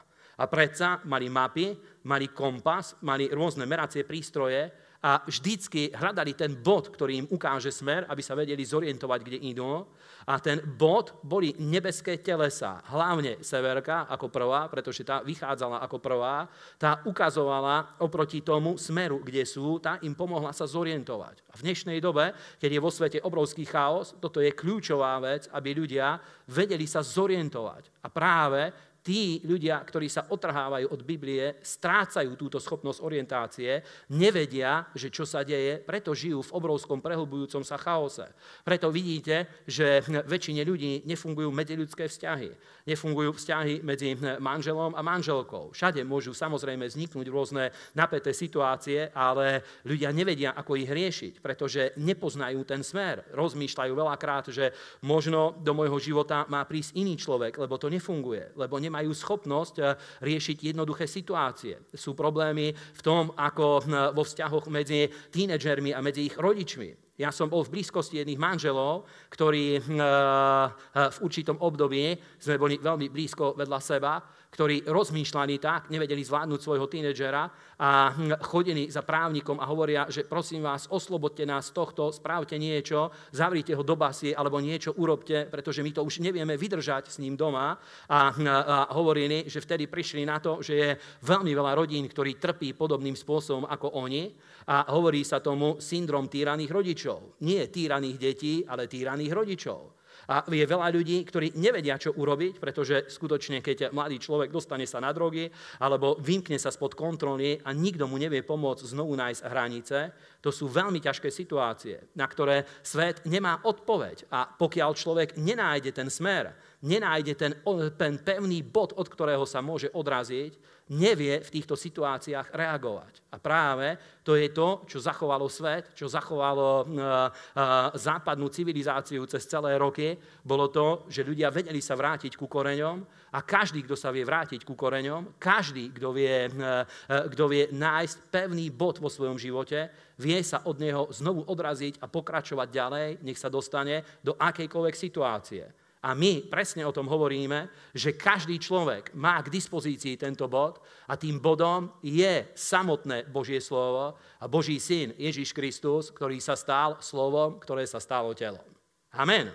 [0.41, 6.93] A predsa mali mapy, mali kompas, mali rôzne meracie prístroje a vždycky hľadali ten bod,
[6.93, 9.81] ktorý im ukáže smer, aby sa vedeli zorientovať, kde idú.
[10.29, 16.45] A ten bod boli nebeské telesa, hlavne severka ako prvá, pretože tá vychádzala ako prvá,
[16.77, 21.41] tá ukazovala oproti tomu smeru, kde sú, tá im pomohla sa zorientovať.
[21.49, 25.73] A v dnešnej dobe, keď je vo svete obrovský chaos, toto je kľúčová vec, aby
[25.73, 28.05] ľudia vedeli sa zorientovať.
[28.05, 28.69] A práve
[29.01, 33.81] tí ľudia, ktorí sa otrhávajú od Biblie, strácajú túto schopnosť orientácie,
[34.13, 38.29] nevedia, že čo sa deje, preto žijú v obrovskom prehlbujúcom sa chaose.
[38.61, 42.49] Preto vidíte, že väčšine ľudí nefungujú medziľudské vzťahy.
[42.85, 45.73] Nefungujú vzťahy medzi manželom a manželkou.
[45.73, 52.61] Všade môžu samozrejme vzniknúť rôzne napäté situácie, ale ľudia nevedia, ako ich riešiť, pretože nepoznajú
[52.65, 53.25] ten smer.
[53.33, 54.73] Rozmýšľajú veľakrát, že
[55.05, 59.95] možno do môjho života má prísť iný človek, lebo to nefunguje, lebo nemajú schopnosť eh,
[60.19, 61.79] riešiť jednoduché situácie.
[61.95, 67.15] Sú problémy v tom, ako hm, vo vzťahoch medzi tínedžermi a medzi ich rodičmi.
[67.15, 73.13] Ja som bol v blízkosti jedných manželov, ktorí uh, v určitom období sme boli veľmi
[73.13, 74.17] blízko vedľa seba
[74.51, 77.47] ktorí rozmýšľali tak, nevedeli zvládnuť svojho tínedžera
[77.79, 78.11] a
[78.43, 83.81] chodili za právnikom a hovoria, že prosím vás, oslobodte nás tohto, správte niečo, zavrite ho
[83.81, 87.79] do basie alebo niečo urobte, pretože my to už nevieme vydržať s ním doma.
[88.11, 90.89] A, a hovorili, že vtedy prišli na to, že je
[91.23, 94.35] veľmi veľa rodín, ktorí trpí podobným spôsobom ako oni
[94.67, 97.39] a hovorí sa tomu syndrom týraných rodičov.
[97.47, 100.00] Nie týraných detí, ale týraných rodičov.
[100.31, 105.03] A je veľa ľudí, ktorí nevedia, čo urobiť, pretože skutočne, keď mladý človek dostane sa
[105.03, 105.51] na drogy
[105.83, 109.97] alebo vymkne sa spod kontroly a nikto mu nevie pomôcť znovu nájsť hranice,
[110.39, 114.31] to sú veľmi ťažké situácie, na ktoré svet nemá odpoveď.
[114.31, 117.51] A pokiaľ človek nenájde ten smer, nenájde ten,
[117.99, 123.23] ten pevný bod, od ktorého sa môže odraziť, nevie v týchto situáciách reagovať.
[123.31, 123.95] A práve
[124.27, 130.19] to je to, čo zachovalo svet, čo zachovalo uh, uh, západnú civilizáciu cez celé roky,
[130.43, 134.67] bolo to, že ľudia vedeli sa vrátiť ku koreňom a každý, kto sa vie vrátiť
[134.67, 139.87] ku koreňom, každý, kto vie, uh, kto vie nájsť pevný bod vo svojom živote,
[140.19, 145.63] vie sa od neho znovu odraziť a pokračovať ďalej, nech sa dostane do akejkoľvek situácie.
[146.01, 151.13] A my presne o tom hovoríme, že každý človek má k dispozícii tento bod a
[151.13, 157.61] tým bodom je samotné Božie slovo a Boží syn Ježiš Kristus, ktorý sa stal slovom,
[157.61, 158.65] ktoré sa stalo telom.
[159.13, 159.53] Amen.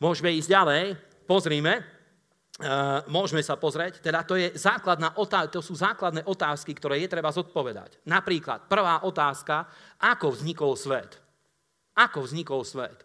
[0.00, 0.84] Môžeme ísť ďalej.
[1.28, 1.84] Pozrime.
[2.54, 7.10] Uh, môžeme sa pozrieť, teda to, je základná otázka, to sú základné otázky, ktoré je
[7.10, 7.98] treba zodpovedať.
[8.06, 9.66] Napríklad prvá otázka,
[9.98, 11.18] ako vznikol svet?
[11.98, 13.02] Ako vznikol svet?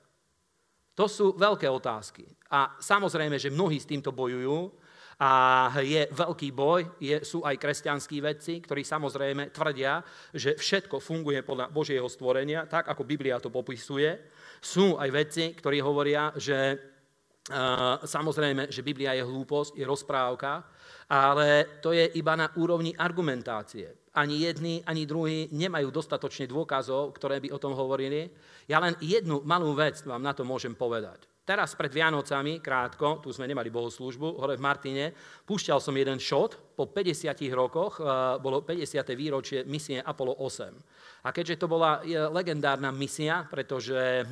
[0.99, 2.27] To sú veľké otázky.
[2.51, 4.67] A samozrejme, že mnohí s týmto bojujú
[5.15, 5.31] a
[5.79, 6.99] je veľký boj.
[6.99, 10.03] Je, sú aj kresťanskí vedci, ktorí samozrejme tvrdia,
[10.35, 14.11] že všetko funguje podľa Božieho stvorenia, tak ako Biblia to popisuje.
[14.59, 20.67] Sú aj vedci, ktorí hovoria, že uh, samozrejme, že Biblia je hlúposť, je rozprávka,
[21.07, 27.41] ale to je iba na úrovni argumentácie ani jedni, ani druhí nemajú dostatočne dôkazov, ktoré
[27.43, 28.29] by o tom hovorili.
[28.69, 31.25] Ja len jednu malú vec vám na to môžem povedať.
[31.49, 35.05] Teraz pred Vianocami, krátko, tu sme nemali bohoslúžbu, hore v Martine,
[35.49, 39.11] púšťal som jeden šot, po 50 rokoch, eh, bolo 50.
[39.19, 40.71] výročie misie Apollo 8.
[41.19, 41.99] A keďže to bola
[42.31, 44.23] legendárna misia, pretože e,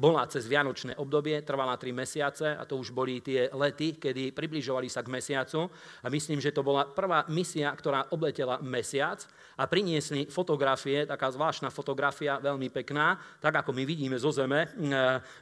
[0.00, 4.88] bola cez Vianočné obdobie, trvala 3 mesiace a to už boli tie lety, kedy približovali
[4.88, 5.68] sa k mesiacu.
[6.00, 9.20] A myslím, že to bola prvá misia, ktorá obletela mesiac
[9.60, 14.68] a priniesli fotografie, taká zvláštna fotografia, veľmi pekná, tak ako my vidíme zo Zeme, e,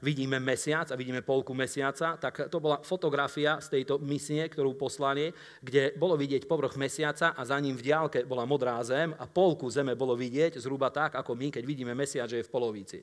[0.02, 5.30] vidíme mesiac a vidíme polku mesiaca, tak to bola fotografia z tejto misie, ktorú poslali,
[5.62, 9.68] kde bolo vidieť povrch mesiaca a za ním v diálke bola modrá zem a polku
[9.68, 12.98] Zeme bolo vidieť zhruba tak, ako my, keď vidíme mesiac, že je v polovici.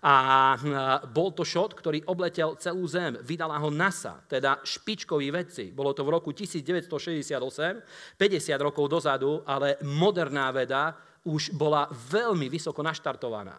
[0.00, 0.56] A
[1.12, 3.20] bol to šot, ktorý obletel celú Zem.
[3.20, 5.72] Vydala ho NASA, teda špičkoví vedci.
[5.72, 7.36] Bolo to v roku 1968,
[8.16, 10.96] 50 rokov dozadu, ale moderná veda
[11.26, 13.56] už bola veľmi vysoko naštartovaná.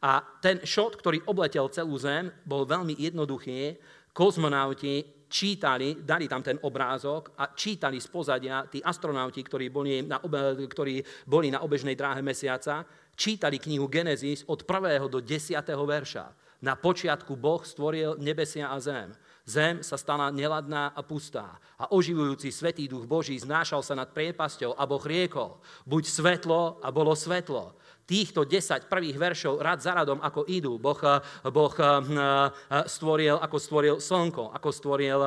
[0.00, 3.76] A ten šot, ktorý obletel celú Zem, bol veľmi jednoduchý.
[4.10, 10.18] Kozmonauti čítali, dali tam ten obrázok a čítali z pozadia tí astronauti, ktorí boli na,
[10.66, 11.00] ktorí
[11.30, 12.82] boli na obežnej dráhe mesiaca,
[13.14, 15.06] čítali knihu Genesis od 1.
[15.06, 15.62] do 10.
[15.70, 16.26] verša.
[16.60, 19.14] Na počiatku Boh stvoril nebesia a zem.
[19.50, 24.78] Zem sa stala neladná a pustá a oživujúci Svetý duch Boží znášal sa nad priepasťou
[24.78, 25.58] a Boh riekol,
[25.90, 27.74] buď svetlo a bolo svetlo
[28.10, 30.82] týchto 10 prvých veršov rad za radom, ako idú.
[30.82, 35.22] Boh, eh, boh eh, eh, stvoril, ako stvoril slnko, ako stvoril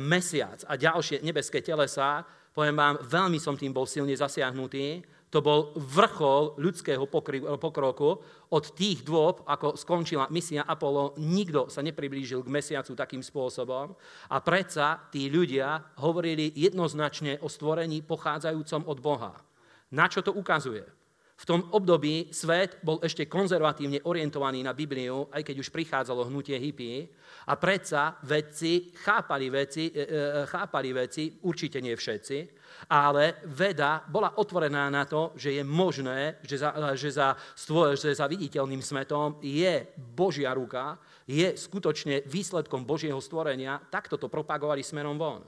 [0.00, 2.24] mesiac a ďalšie nebeské telesá.
[2.56, 5.04] Poviem vám, veľmi som tým bol silne zasiahnutý.
[5.30, 8.18] To bol vrchol ľudského pokroku.
[8.50, 13.94] Od tých dôb, ako skončila misia Apollo, nikto sa nepriblížil k mesiacu takým spôsobom.
[14.26, 19.32] A predsa tí ľudia hovorili jednoznačne o stvorení pochádzajúcom od Boha.
[19.94, 20.82] Na čo to ukazuje?
[21.40, 26.60] V tom období svet bol ešte konzervatívne orientovaný na Bibliu, aj keď už prichádzalo hnutie
[26.60, 27.08] hippie.
[27.48, 30.06] A predsa vedci chápali veci, e, e,
[30.44, 36.58] chápali veci, určite nie všetci, ale veda bola otvorená na to, že je možné, že
[36.58, 37.36] za, že za,
[37.94, 40.98] že za viditeľným svetom je Božia ruka,
[41.30, 45.42] je skutočne výsledkom Božieho stvorenia, takto to propagovali smerom von.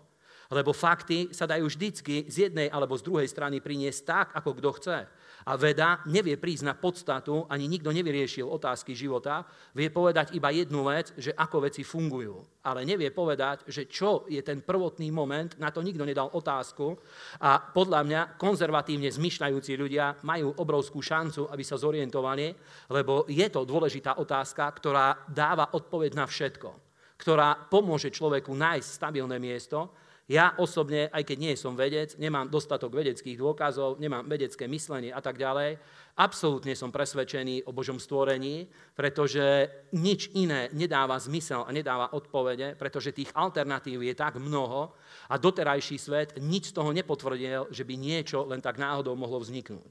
[0.53, 4.71] Lebo fakty sa dajú vždycky z jednej alebo z druhej strany priniesť tak, ako kto
[4.77, 4.99] chce.
[5.43, 9.43] A veda nevie prísť na podstatu, ani nikto nevyriešil otázky života,
[9.75, 12.63] vie povedať iba jednu vec, že ako veci fungujú.
[12.63, 16.95] Ale nevie povedať, že čo je ten prvotný moment, na to nikto nedal otázku.
[17.43, 22.55] A podľa mňa konzervatívne zmyšľajúci ľudia majú obrovskú šancu, aby sa zorientovali,
[22.95, 26.71] lebo je to dôležitá otázka, ktorá dáva odpoveď na všetko,
[27.19, 29.91] ktorá pomôže človeku nájsť stabilné miesto,
[30.31, 35.19] ja osobne, aj keď nie som vedec, nemám dostatok vedeckých dôkazov, nemám vedecké myslenie a
[35.19, 35.83] tak ďalej,
[36.15, 39.67] absolútne som presvedčený o Božom stvorení, pretože
[39.99, 44.95] nič iné nedáva zmysel a nedáva odpovede, pretože tých alternatív je tak mnoho
[45.27, 49.91] a doterajší svet nič z toho nepotvrdil, že by niečo len tak náhodou mohlo vzniknúť.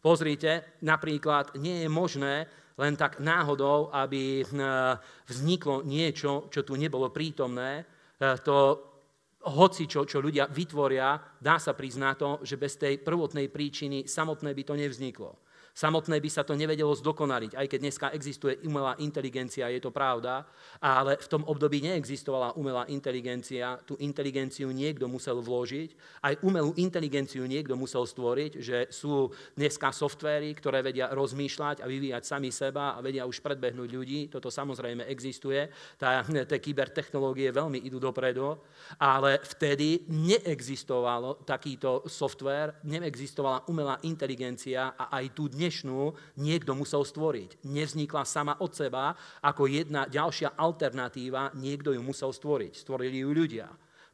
[0.00, 4.46] Pozrite, napríklad nie je možné len tak náhodou, aby eh,
[5.28, 7.82] vzniklo niečo, čo tu nebolo prítomné.
[7.82, 8.95] Eh, to
[9.46, 14.50] hoci čo, čo ľudia vytvoria, dá sa na to, že bez tej prvotnej príčiny samotné
[14.50, 15.45] by to nevzniklo.
[15.76, 20.48] Samotné by sa to nevedelo zdokonaliť, aj keď dneska existuje umelá inteligencia, je to pravda,
[20.80, 25.92] ale v tom období neexistovala umelá inteligencia, tú inteligenciu niekto musel vložiť,
[26.24, 32.24] aj umelú inteligenciu niekto musel stvoriť, že sú dneska softvery, ktoré vedia rozmýšľať a vyvíjať
[32.24, 35.68] sami seba a vedia už predbehnúť ľudí, toto samozrejme existuje,
[36.00, 38.56] tá, tie kybertechnológie veľmi idú dopredu,
[38.96, 47.02] ale vtedy neexistovalo takýto software, neexistovala umelá inteligencia a aj tu dnes dnešnú niekto musel
[47.02, 47.66] stvoriť.
[47.66, 52.78] Nevznikla sama od seba ako jedna ďalšia alternatíva, niekto ju musel stvoriť.
[52.78, 53.66] Stvorili ju ľudia.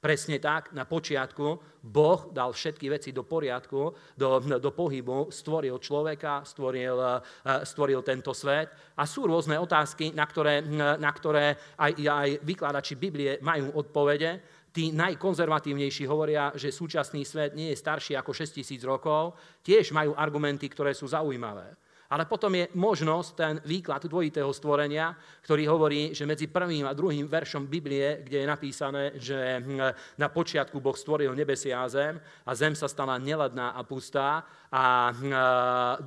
[0.02, 6.42] Presne tak, na počiatku Boh dal všetky veci do poriadku, do, do pohybu, stvoril človeka,
[6.42, 8.74] stvoril, eh, stvoril tento svet.
[8.98, 10.58] A sú rôzne otázky, na ktoré,
[10.98, 14.42] na ktoré aj, aj vykladači Biblie majú odpovede.
[14.72, 20.64] Tí najkonzervatívnejší hovoria, že súčasný svet nie je starší ako 6000 rokov, tiež majú argumenty,
[20.72, 21.76] ktoré sú zaujímavé.
[22.12, 25.16] Ale potom je možnosť ten výklad dvojitého stvorenia,
[25.48, 29.80] ktorý hovorí, že medzi prvým a druhým veršom Biblie, kde je napísané, že hm,
[30.20, 35.12] na počiatku Boh stvoril nebesia a zem a zem sa stala neladná a pustá a
[35.12, 35.32] hm,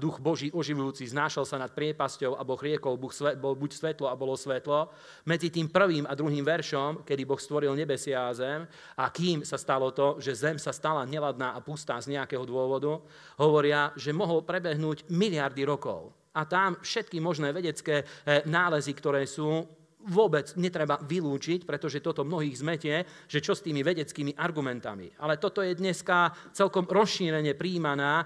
[0.01, 2.97] duch Boží oživujúci znášal sa nad priepasťou a Boh riekol,
[3.37, 4.89] bol buď svetlo a bolo svetlo.
[5.29, 8.65] Medzi tým prvým a druhým veršom, kedy Boh stvoril nebesia a zem
[8.97, 12.97] a kým sa stalo to, že zem sa stala neladná a pustá z nejakého dôvodu,
[13.37, 19.63] hovoria, že mohol prebehnúť miliardy rokov a tam všetky možné vedecké eh, nálezy, ktoré sú,
[20.05, 22.95] vôbec netreba vylúčiť, pretože toto mnohých zmetie,
[23.25, 25.09] že čo s tými vedeckými argumentami.
[25.21, 28.25] Ale toto je dneska celkom rozšírene príjmaná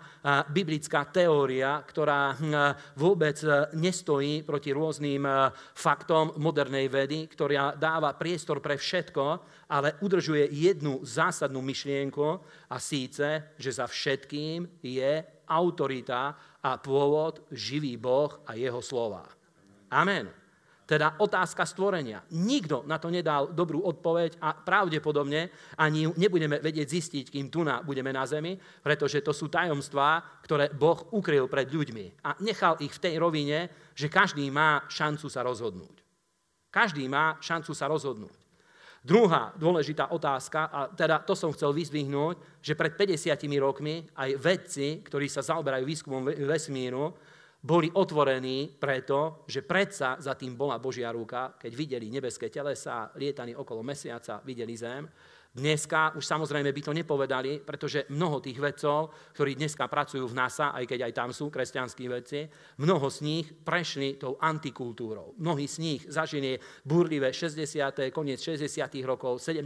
[0.52, 5.24] biblická teória, ktorá hm, vôbec eh, nestojí proti rôznym
[5.76, 9.26] faktom modernej vedy, ktorá dáva priestor pre všetko,
[9.70, 12.28] ale udržuje jednu zásadnú myšlienku
[12.70, 19.26] a síce, že za všetkým je autorita a pôvod živý Boh a jeho slova.
[19.90, 20.39] Amen.
[20.90, 22.26] Teda otázka stvorenia.
[22.34, 28.10] Nikto na to nedal dobrú odpoveď a pravdepodobne ani nebudeme vedieť zistiť, kým tu budeme
[28.10, 33.04] na zemi, pretože to sú tajomstvá, ktoré Boh ukryl pred ľuďmi a nechal ich v
[33.06, 36.02] tej rovine, že každý má šancu sa rozhodnúť.
[36.74, 38.34] Každý má šancu sa rozhodnúť.
[39.00, 43.32] Druhá dôležitá otázka, a teda to som chcel vyzdvihnúť, že pred 50
[43.62, 47.16] rokmi aj vedci, ktorí sa zaoberajú výskumom vesmíru,
[47.60, 53.52] boli otvorení preto, že predsa za tým bola Božia ruka, keď videli nebeské telesa, lietali
[53.52, 55.04] okolo mesiaca, videli zem,
[55.50, 60.78] Dneska už samozrejme by to nepovedali, pretože mnoho tých vedcov, ktorí dneska pracujú v NASA,
[60.78, 62.46] aj keď aj tam sú kresťanskí vedci,
[62.78, 65.34] mnoho z nich prešli tou antikultúrou.
[65.42, 67.66] Mnohí z nich zažili burlivé 60.
[68.14, 68.70] koniec 60.
[69.02, 69.66] rokov, 70.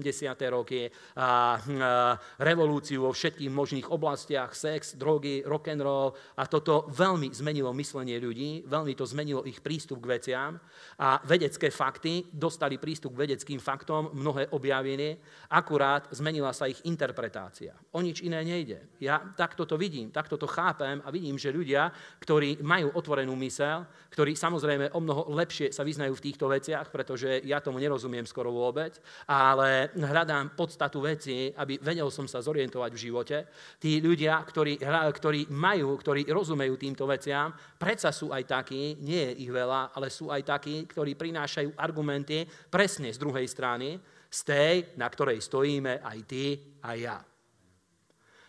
[0.49, 6.87] roky, a, a, revolúciu vo všetkých možných oblastiach, sex, drogy, rock and roll a toto
[6.95, 10.55] veľmi zmenilo myslenie ľudí, veľmi to zmenilo ich prístup k veciam
[11.03, 15.19] a vedecké fakty dostali prístup k vedeckým faktom, mnohé objavili,
[15.51, 17.73] ako akurát zmenila sa ich interpretácia.
[17.89, 18.93] O nič iné nejde.
[19.01, 21.89] Ja takto to vidím, takto to chápem a vidím, že ľudia,
[22.21, 27.41] ktorí majú otvorenú mysel, ktorí samozrejme o mnoho lepšie sa vyznajú v týchto veciach, pretože
[27.41, 33.03] ja tomu nerozumiem skoro vôbec, ale hľadám podstatu veci, aby vedel som sa zorientovať v
[33.09, 33.37] živote.
[33.81, 34.77] Tí ľudia, ktorí,
[35.09, 37.49] ktorí majú, ktorí rozumejú týmto veciam,
[37.81, 42.45] predsa sú aj takí, nie je ich veľa, ale sú aj takí, ktorí prinášajú argumenty
[42.69, 43.97] presne z druhej strany,
[44.33, 47.17] z tej, na ktorej stojíme aj ty a ja.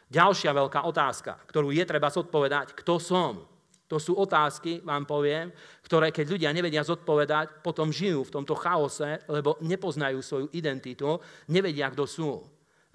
[0.08, 3.44] Ďalšia veľká otázka, ktorú je treba zodpovedať, kto som.
[3.84, 5.52] To sú otázky, vám poviem,
[5.84, 11.20] ktoré keď ľudia nevedia zodpovedať, potom žijú v tomto chaose, lebo nepoznajú svoju identitu,
[11.52, 12.40] nevedia, kto sú.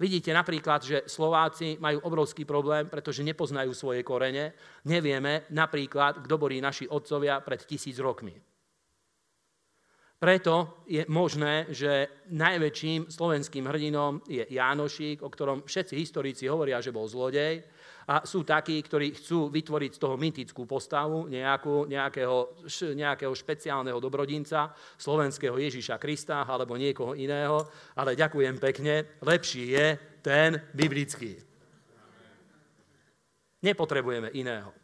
[0.00, 4.56] Vidíte napríklad, že Slováci majú obrovský problém, pretože nepoznajú svoje korene.
[4.88, 8.49] Nevieme napríklad, kto boli naši otcovia pred tisíc rokmi.
[10.20, 16.92] Preto je možné, že najväčším slovenským hrdinom je Jánošík, o ktorom všetci historici hovoria, že
[16.92, 17.64] bol zlodej.
[18.04, 22.68] A sú takí, ktorí chcú vytvoriť z toho mytickú postavu nejakú, nejakého,
[23.00, 27.64] nejakého špeciálneho dobrodinca, slovenského Ježiša Krista alebo niekoho iného.
[27.96, 29.86] Ale ďakujem pekne, lepší je
[30.20, 31.40] ten biblický.
[33.64, 34.79] Nepotrebujeme iného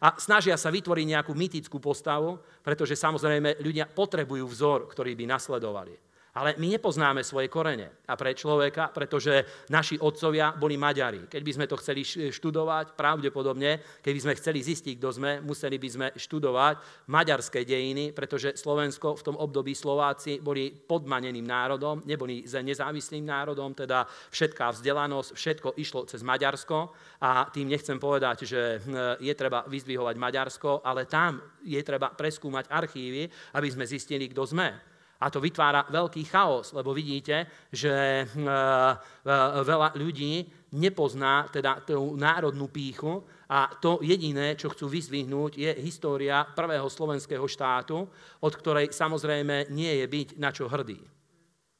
[0.00, 6.09] a snažia sa vytvoriť nejakú mytickú postavu, pretože samozrejme ľudia potrebujú vzor, ktorý by nasledovali.
[6.40, 8.00] Ale my nepoznáme svoje korene.
[8.08, 11.28] A pre človeka, pretože naši otcovia boli Maďari.
[11.28, 12.00] Keď by sme to chceli
[12.32, 18.56] študovať, pravdepodobne, keby sme chceli zistiť, kto sme, museli by sme študovať maďarské dejiny, pretože
[18.56, 25.68] Slovensko v tom období Slováci boli podmaneným národom, neboli nezávislým národom, teda všetká vzdelanosť, všetko
[25.76, 26.96] išlo cez Maďarsko.
[27.20, 32.72] A tým nechcem povedať, že hm, je treba vyzdvihovať Maďarsko, ale tam je treba preskúmať
[32.72, 33.28] archívy,
[33.60, 34.89] aby sme zistili, kto sme.
[35.20, 38.48] A to vytvára veľký chaos, lebo vidíte, že e, e,
[39.60, 40.48] veľa ľudí
[40.80, 47.44] nepozná teda tú národnú píchu a to jediné, čo chcú vyzvihnúť, je história prvého slovenského
[47.44, 48.06] štátu,
[48.40, 51.02] od ktorej samozrejme nie je byť na čo hrdý.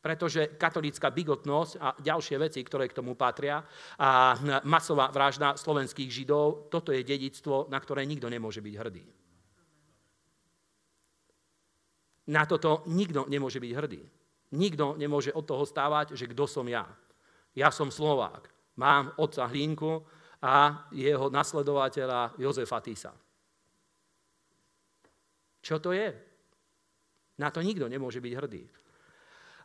[0.01, 3.61] Pretože katolická bigotnosť a ďalšie veci, ktoré k tomu patria,
[4.01, 4.33] a
[4.65, 9.20] masová vražda slovenských židov, toto je dedictvo, na ktoré nikto nemôže byť hrdý.
[12.31, 14.03] Na toto nikto nemôže byť hrdý.
[14.55, 16.87] Nikto nemôže od toho stávať, že kto som ja.
[17.55, 18.47] Ja som Slovák.
[18.79, 20.07] Mám otca Hlinku
[20.39, 23.13] a jeho nasledovateľa Jozefa Tisa.
[25.61, 26.09] Čo to je?
[27.43, 28.63] Na to nikto nemôže byť hrdý.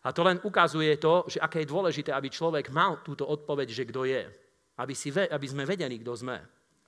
[0.06, 3.88] A to len ukazuje to, že aké je dôležité, aby človek mal túto odpoveď, že
[3.90, 4.22] kto je.
[4.78, 6.38] Aby, si, aby sme vedeli, kto sme.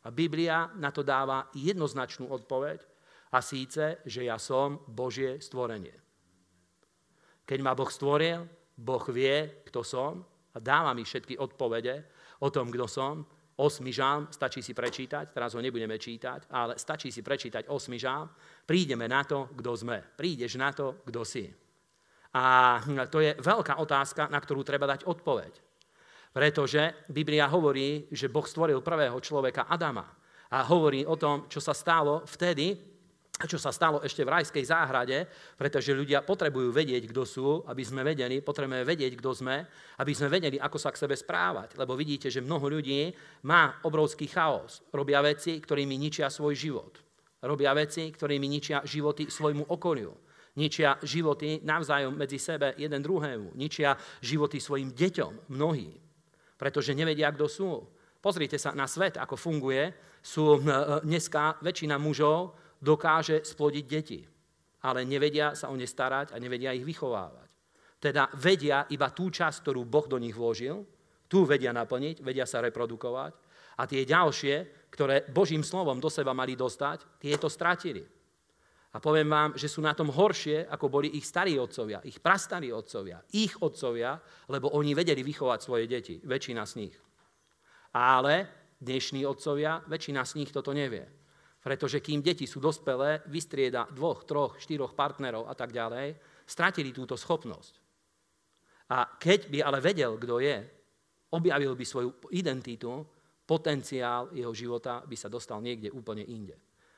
[0.06, 2.86] A Biblia na to dáva jednoznačnú odpoveď,
[3.32, 5.96] a síce, že ja som Božie stvorenie.
[7.48, 8.44] Keď ma Boh stvoril,
[8.78, 10.22] Boh vie, kto som
[10.54, 12.06] a dáva mi všetky odpovede
[12.44, 13.26] o tom, kto som.
[13.58, 18.30] Osmi žám, stačí si prečítať, teraz ho nebudeme čítať, ale stačí si prečítať osmi žám,
[18.70, 19.98] prídeme na to, kto sme.
[20.14, 21.50] Prídeš na to, kto si.
[22.38, 22.78] A
[23.10, 25.54] to je veľká otázka, na ktorú treba dať odpoveď.
[26.30, 30.06] Pretože Biblia hovorí, že Boh stvoril prvého človeka Adama
[30.54, 32.78] a hovorí o tom, čo sa stalo vtedy,
[33.46, 38.02] čo sa stalo ešte v rajskej záhrade, pretože ľudia potrebujú vedieť, kto sú, aby sme
[38.02, 39.62] vedeli, potrebujeme vedieť, kto sme,
[40.02, 41.78] aby sme vedeli, ako sa k sebe správať.
[41.78, 43.14] Lebo vidíte, že mnoho ľudí
[43.46, 44.82] má obrovský chaos.
[44.90, 46.98] Robia veci, ktorými ničia svoj život.
[47.46, 50.18] Robia veci, ktorými ničia životy svojmu okoliu.
[50.58, 53.54] Ničia životy navzájom medzi sebe jeden druhému.
[53.54, 53.94] Ničia
[54.26, 55.94] životy svojim deťom, mnohí.
[56.58, 57.86] Pretože nevedia, kto sú.
[58.18, 59.94] Pozrite sa na svet, ako funguje.
[60.26, 60.58] Sú
[61.06, 64.20] dneska väčšina mužov, dokáže splodiť deti,
[64.86, 67.50] ale nevedia sa o ne starať a nevedia ich vychovávať.
[67.98, 70.86] Teda vedia iba tú časť, ktorú Boh do nich vložil,
[71.28, 73.34] tú vedia naplniť, vedia sa reprodukovať
[73.78, 78.06] a tie ďalšie, ktoré Božím slovom do seba mali dostať, tie to stratili.
[78.96, 82.72] A poviem vám, že sú na tom horšie, ako boli ich starí otcovia, ich prastarí
[82.72, 84.18] otcovia, ich otcovia,
[84.48, 86.96] lebo oni vedeli vychovať svoje deti, väčšina z nich.
[87.94, 88.48] Ale
[88.80, 91.17] dnešní otcovia, väčšina z nich toto nevie.
[91.68, 96.16] Pretože kým deti sú dospelé, vystrieda dvoch, troch, štyroch partnerov a tak ďalej,
[96.48, 97.74] stratili túto schopnosť.
[98.96, 100.64] A keď by ale vedel, kto je,
[101.36, 103.04] objavil by svoju identitu,
[103.44, 106.56] potenciál jeho života by sa dostal niekde úplne inde.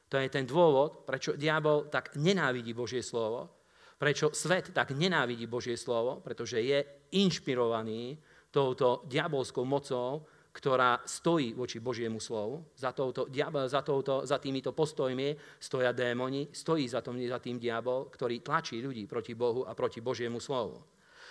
[0.10, 3.50] To je ten dôvod, prečo diabol tak nenávidí Božie slovo,
[3.98, 8.22] prečo svet tak nenávidí Božie slovo, pretože je inšpirovaný
[8.54, 12.66] touto diabolskou mocou, ktorá stojí voči Božiemu slovu.
[12.74, 13.30] Za, touto,
[13.70, 18.82] za, touto, za týmito postojmi stoja démoni, stojí za, tom, za tým diabol, ktorý tlačí
[18.82, 20.82] ľudí proti Bohu a proti Božiemu slovu.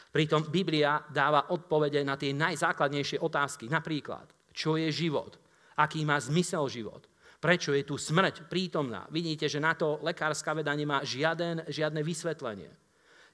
[0.08, 3.68] Pritom Biblia dáva odpovede na tie najzákladnejšie otázky.
[3.68, 5.36] Napríklad, čo je život?
[5.76, 7.04] Aký má zmysel život?
[7.38, 9.06] Prečo je tu smrť prítomná?
[9.14, 12.72] Vidíte, že na to lekárska veda nemá žiaden, žiadne vysvetlenie.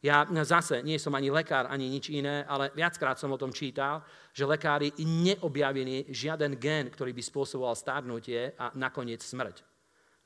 [0.05, 4.05] Ja zase nie som ani lekár, ani nič iné, ale viackrát som o tom čítal,
[4.37, 9.65] že lekári neobjavili žiaden gén, ktorý by spôsoboval stárnutie a nakoniec smrť.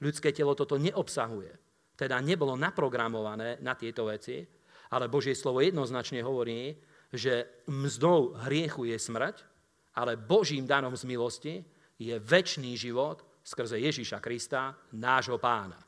[0.03, 1.55] Ľudské telo toto neobsahuje.
[1.95, 4.43] Teda nebolo naprogramované na tieto veci,
[4.91, 6.74] ale Božie slovo jednoznačne hovorí,
[7.14, 9.47] že mzdou hriechu je smrť,
[9.95, 11.55] ale Božím danom z milosti
[12.03, 15.79] je väčší život skrze Ježíša Krista, nášho pána.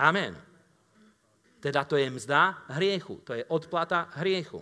[0.00, 0.53] Amen.
[1.64, 4.60] Teda to je mzda hriechu, to je odplata hriechu.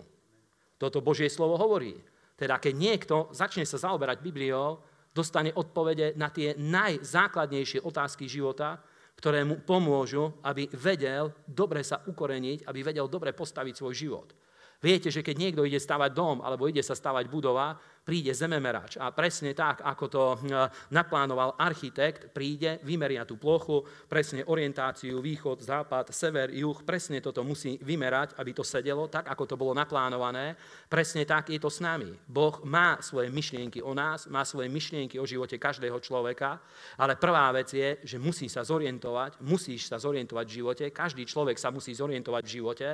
[0.79, 1.99] Toto Božie slovo hovorí.
[2.39, 4.79] Teda keď niekto začne sa zaoberať Bibliou,
[5.11, 8.79] dostane odpovede na tie najzákladnejšie otázky života,
[9.19, 14.31] ktoré mu pomôžu, aby vedel dobre sa ukoreniť, aby vedel dobre postaviť svoj život.
[14.79, 19.15] Viete, že keď niekto ide stavať dom alebo ide sa stavať budova, príde zememerač a
[19.15, 26.11] presne tak, ako to hm, naplánoval architekt, príde, vymeria tú plochu, presne orientáciu, východ, západ,
[26.11, 30.59] sever, juh, presne toto musí vymerať, aby to sedelo tak, ako to bolo naplánované.
[30.91, 32.11] Presne tak je to s nami.
[32.27, 36.59] Boh má svoje myšlienky o nás, má svoje myšlienky o živote každého človeka,
[36.99, 41.55] ale prvá vec je, že musí sa zorientovať, musíš sa zorientovať v živote, každý človek
[41.55, 42.89] sa musí zorientovať v živote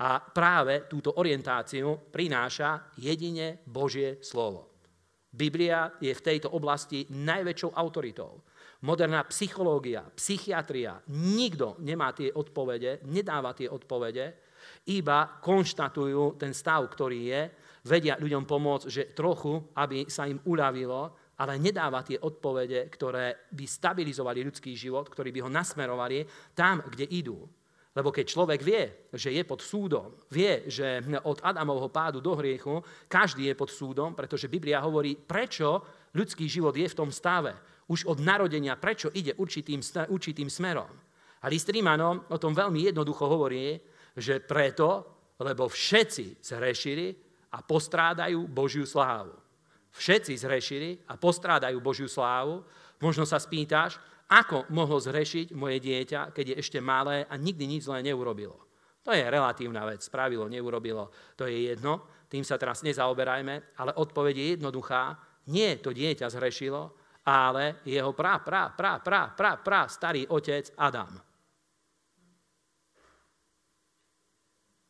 [0.00, 4.53] a práve túto orientáciu prináša jedine Božie slovo.
[5.34, 8.38] Biblia je v tejto oblasti najväčšou autoritou.
[8.86, 14.44] Moderná psychológia, psychiatria, nikto nemá tie odpovede, nedáva tie odpovede,
[14.94, 17.42] iba konštatujú ten stav, ktorý je,
[17.90, 23.64] vedia ľuďom pomôcť, že trochu, aby sa im uľavilo, ale nedáva tie odpovede, ktoré by
[23.66, 26.22] stabilizovali ľudský život, ktorí by ho nasmerovali
[26.54, 27.42] tam, kde idú.
[27.94, 32.82] Lebo keď človek vie, že je pod súdom, vie, že od Adamovho pádu do hriechu
[33.06, 35.78] každý je pod súdom, pretože Biblia hovorí, prečo
[36.10, 37.54] ľudský život je v tom stave.
[37.86, 39.78] Už od narodenia, prečo ide určitým,
[40.10, 40.90] určitým smerom.
[41.44, 43.78] A list Rímanom o tom veľmi jednoducho hovorí,
[44.18, 45.06] že preto,
[45.38, 47.14] lebo všetci zhrešili
[47.54, 49.38] a postrádajú Božiu slávu.
[49.94, 52.66] Všetci zhrešili a postrádajú Božiu slávu.
[52.98, 57.86] Možno sa spýtaš, ako mohlo zhrešiť moje dieťa, keď je ešte malé a nikdy nič
[57.88, 58.56] zlé neurobilo?
[59.04, 60.00] To je relatívna vec.
[60.00, 62.24] Spravilo, neurobilo, to je jedno.
[62.24, 65.12] Tým sa teraz nezaoberajme, ale odpoveď je jednoduchá.
[65.52, 66.96] Nie to dieťa zhrešilo,
[67.28, 71.20] ale jeho pra, pra, pra, pra, pra, pra, starý otec Adam.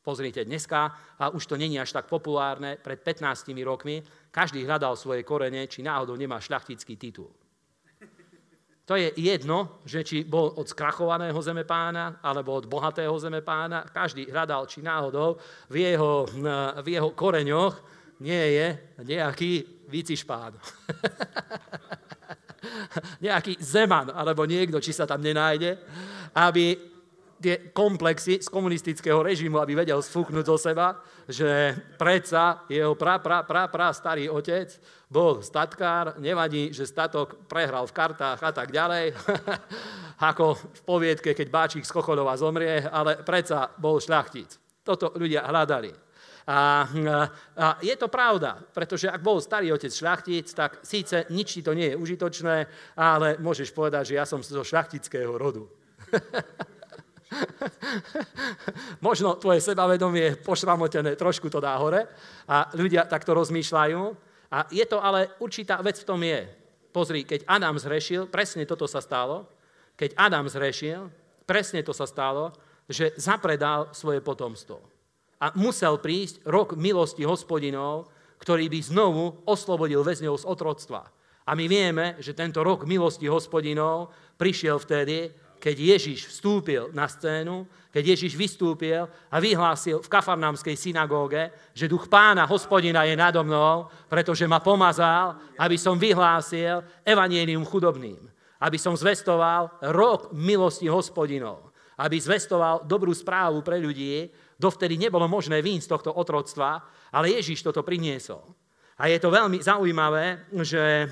[0.04, 0.80] Pozrite, dneska,
[1.16, 5.80] a už to není až tak populárne, pred 15 rokmi, každý hľadal svoje korene, či
[5.80, 7.32] náhodou nemá šľachtický titul.
[8.84, 13.88] To je jedno, že či bol od skrachovaného zemepána alebo od bohatého zemepána.
[13.88, 15.40] Každý hľadal, či náhodou
[15.72, 16.28] v jeho,
[16.84, 17.80] v jeho koreňoch
[18.20, 18.66] nie je
[19.08, 20.52] nejaký výcišpán.
[23.24, 25.80] nejaký zeman alebo niekto, či sa tam nenájde,
[26.36, 26.76] aby
[27.44, 30.96] tie komplexy z komunistického režimu, aby vedel sfúknuť zo seba,
[31.28, 34.72] že predsa jeho pra, pra, pra, pra starý otec
[35.12, 39.12] bol statkár, nevadí, že statok prehral v kartách a tak ďalej,
[40.32, 44.80] ako v poviedke, keď Báčik z Kochodova zomrie, ale predsa bol šľachtic.
[44.80, 45.92] Toto ľudia hľadali.
[46.44, 46.84] A,
[47.56, 51.72] a je to pravda, pretože ak bol starý otec šľachtic, tak síce nič ti to
[51.72, 52.56] nie je užitočné,
[52.96, 55.64] ale môžeš povedať, že ja som zo šľachtického rodu.
[59.06, 62.06] Možno tvoje sebavedomie je pošramotené, trošku to dá hore
[62.48, 64.00] a ľudia takto rozmýšľajú.
[64.54, 66.46] A je to ale určitá vec v tom je.
[66.94, 69.50] Pozri, keď Adam zhrešil, presne toto sa stalo.
[69.98, 71.10] Keď Adam zhrešil,
[71.42, 72.54] presne to sa stalo,
[72.86, 74.78] že zapredal svoje potomstvo.
[75.42, 78.08] A musel prísť rok milosti hospodinov,
[78.38, 81.02] ktorý by znovu oslobodil väzňov z otroctva.
[81.44, 87.64] A my vieme, že tento rok milosti hospodinov prišiel vtedy, keď Ježiš vstúpil na scénu,
[87.88, 93.88] keď Ježiš vystúpil a vyhlásil v kafarnámskej synagóge, že duch pána hospodina je nado mnou,
[94.04, 98.20] pretože ma pomazal, aby som vyhlásil evanielium chudobným,
[98.60, 104.28] aby som zvestoval rok milosti hospodinov, aby zvestoval dobrú správu pre ľudí,
[104.60, 108.44] dovtedy nebolo možné výjsť z tohto otroctva, ale Ježiš toto priniesol.
[108.94, 111.06] A je to veľmi zaujímavé, že e,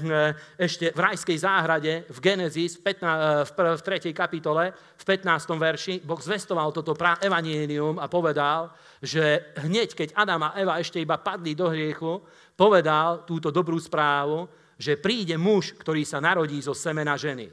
[0.54, 3.82] ešte v rajskej záhrade v Genesis v, 15, e, v
[4.14, 4.14] 3.
[4.14, 5.58] kapitole, v 15.
[5.58, 8.70] verši, Boh zvestoval toto evanielium a povedal,
[9.02, 12.22] že hneď, keď Adam a Eva ešte iba padli do hriechu,
[12.54, 14.46] povedal túto dobrú správu,
[14.78, 17.50] že príde muž, ktorý sa narodí zo semena ženy.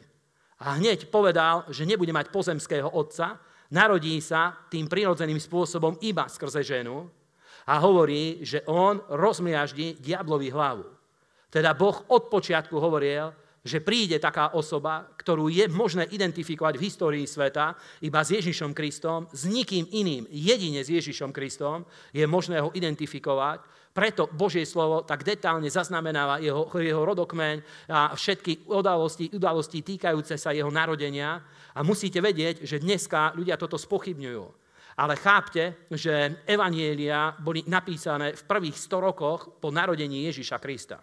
[0.62, 3.42] A hneď povedal, že nebude mať pozemského otca,
[3.74, 7.10] narodí sa tým prirodzeným spôsobom iba skrze ženu,
[7.70, 10.90] a hovorí, že on rozmiaždí diablovi hlavu.
[11.54, 13.30] Teda Boh od počiatku hovoril,
[13.62, 19.30] že príde taká osoba, ktorú je možné identifikovať v histórii sveta iba s Ježišom Kristom,
[19.30, 23.62] s nikým iným, jedine s Ježišom Kristom je možné ho identifikovať.
[23.94, 27.56] Preto Božie slovo tak detálne zaznamenáva jeho, jeho rodokmeň
[27.92, 31.42] a všetky udalosti, udalosti týkajúce sa jeho narodenia.
[31.76, 34.59] A musíte vedieť, že dneska ľudia toto spochybňujú.
[35.00, 41.00] Ale chápte, že evanielia boli napísané v prvých 100 rokoch po narodení Ježiša Krista.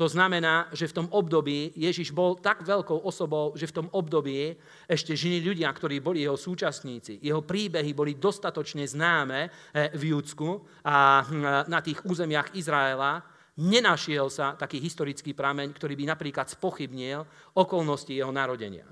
[0.00, 4.56] To znamená, že v tom období Ježiš bol tak veľkou osobou, že v tom období
[4.88, 7.20] ešte žili ľudia, ktorí boli jeho súčasníci.
[7.20, 13.20] Jeho príbehy boli dostatočne známe eh, v Júdsku a hm, na tých územiach Izraela,
[13.60, 17.20] nenašiel sa taký historický prameň, ktorý by napríklad spochybnil
[17.52, 18.88] okolnosti jeho narodenia.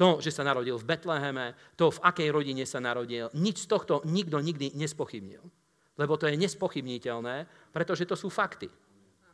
[0.00, 4.00] To, že sa narodil v Betleheme, to, v akej rodine sa narodil, nič z tohto
[4.08, 5.44] nikto nikdy nespochybnil.
[6.00, 8.72] Lebo to je nespochybniteľné, pretože to sú fakty.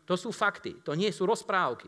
[0.08, 1.86] To sú fakty, to nie sú rozprávky.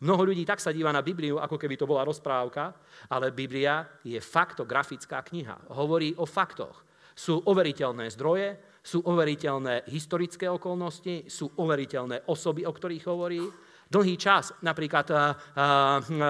[0.00, 2.72] Mnoho ľudí tak sa díva na Bibliu, ako keby to bola rozprávka,
[3.12, 5.76] ale Biblia je faktografická kniha.
[5.76, 6.88] Hovorí o faktoch.
[7.12, 13.44] Sú overiteľné zdroje, sú overiteľné historické okolnosti, sú overiteľné osoby, o ktorých hovorí.
[13.90, 16.22] Dlhý čas napríklad uh, uh, uh,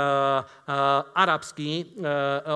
[1.12, 2.00] arabskí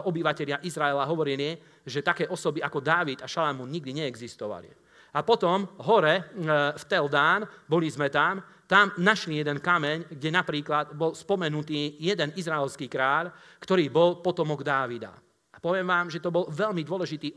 [0.09, 4.73] obyvateľia Izraela hovorili, že také osoby ako Dávid a Šalamún nikdy neexistovali.
[5.15, 6.35] A potom hore
[6.75, 12.91] v Teldán, boli sme tam, tam našli jeden kameň, kde napríklad bol spomenutý jeden izraelský
[12.91, 13.31] kráľ,
[13.63, 15.15] ktorý bol potomok Dávida.
[15.63, 17.31] Poviem vám, že to bol veľmi, dôležitý,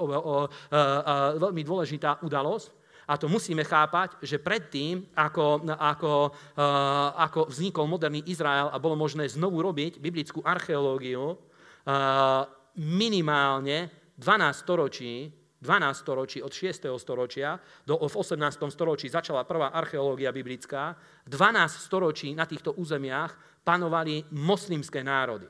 [1.38, 2.68] veľmi dôležitá udalosť.
[3.08, 6.14] A to musíme chápať, že predtým, ako, ako,
[7.16, 11.40] ako vznikol moderný Izrael a bolo možné znovu robiť biblickú archeológiu,
[12.76, 13.90] minimálne
[14.20, 15.32] 12 storočí
[15.62, 16.86] 12 storočí, od 6.
[17.02, 18.38] storočia do v 18.
[18.70, 20.94] storočí začala prvá archeológia biblická.
[21.26, 23.34] 12 storočí na týchto územiach
[23.66, 25.50] panovali moslimské národy.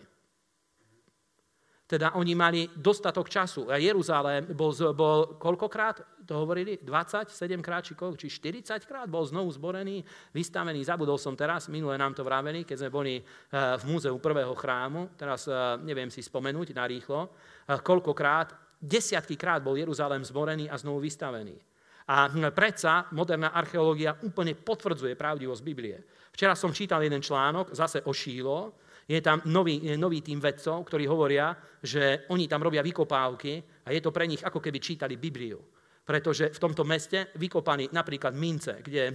[1.88, 3.71] Teda oni mali dostatok času.
[3.71, 6.83] A Jeruzalém bol, bol koľkokrát, to hovorili?
[6.83, 7.31] 27
[7.63, 10.03] krát, či, koľko, či 40 krát bol znovu zborený,
[10.35, 10.83] vystavený.
[10.83, 13.23] Zabudol som teraz, minule nám to vraveli, keď sme boli eh,
[13.79, 18.51] v múzeu prvého chrámu, teraz eh, neviem si spomenúť narýchlo, eh, koľkokrát,
[18.83, 21.55] desiatky krát bol Jeruzalém zborený a znovu vystavený.
[22.07, 26.03] A hm, predsa moderná archeológia úplne potvrdzuje pravdivosť Biblie.
[26.35, 28.75] Včera som čítal jeden článok, zase o Šílo,
[29.08, 34.03] je tam nový, nový tým vedcov, ktorí hovoria, že oni tam robia vykopávky a je
[34.03, 35.64] to pre nich ako keby čítali Bibliu.
[36.08, 39.12] Pretože v tomto meste vykopaní napríklad mince, kde,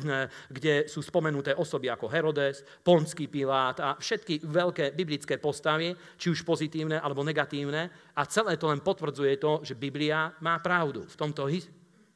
[0.52, 6.44] kde sú spomenuté osoby ako Herodes, Ponský Pilát a všetky veľké biblické postavy, či už
[6.44, 8.12] pozitívne alebo negatívne.
[8.12, 11.08] A celé to len potvrdzuje to, že Biblia má pravdu.
[11.08, 11.48] V tomto,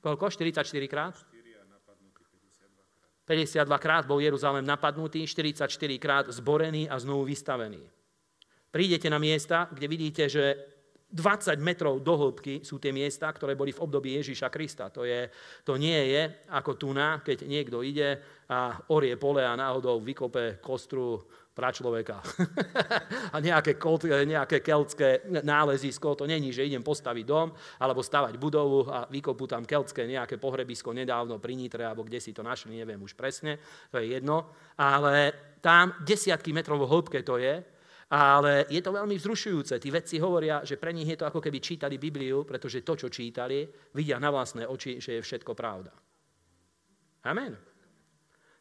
[0.05, 0.29] koľko?
[0.29, 1.16] 44 krát?
[3.27, 7.83] 52 krát bol Jeruzalém napadnutý, 44 krát zborený a znovu vystavený.
[8.70, 10.55] Prídete na miesta, kde vidíte, že
[11.07, 14.90] 20 metrov do hĺbky sú tie miesta, ktoré boli v období Ježíša Krista.
[14.90, 15.30] To, je,
[15.62, 18.18] to nie je ako tu na, keď niekto ide
[18.50, 21.22] a orie pole a náhodou vykope kostru
[21.57, 22.20] pračloveka.
[23.34, 23.80] A nejaké,
[24.28, 27.48] nejaké keltské nálezisko, to není, že idem postaviť dom
[27.80, 32.36] alebo stavať budovu a vykopú tam keltské nejaké pohrebisko nedávno pri Nitre, alebo kde si
[32.36, 33.57] to našli, neviem už presne,
[33.88, 35.32] to je jedno, ale
[35.64, 37.64] tam desiatky metrov hĺbke to je,
[38.07, 39.82] ale je to veľmi vzrušujúce.
[39.82, 43.11] Tí vedci hovoria, že pre nich je to ako keby čítali Bibliu, pretože to, čo
[43.11, 43.66] čítali,
[43.98, 45.90] vidia na vlastné oči, že je všetko pravda.
[47.26, 47.59] Amen.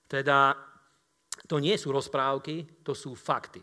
[0.10, 0.58] Teda
[1.46, 3.62] to nie sú rozprávky, to sú fakty.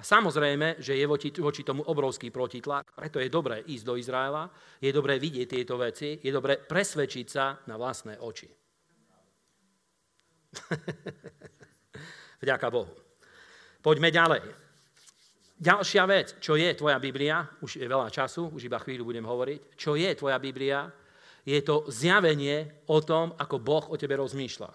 [0.00, 4.48] A samozrejme, že je voči, voči tomu obrovský protitlak, preto je dobré ísť do Izraela,
[4.80, 8.48] je dobré vidieť tieto veci, je dobré presvedčiť sa na vlastné oči.
[12.42, 12.96] Vďaka Bohu.
[13.84, 14.69] Poďme ďalej.
[15.60, 19.76] Ďalšia vec, čo je tvoja Biblia, už je veľa času, už iba chvíľu budem hovoriť,
[19.76, 20.88] čo je tvoja Biblia,
[21.44, 24.72] je to zjavenie o tom, ako Boh o tebe rozmýšľa.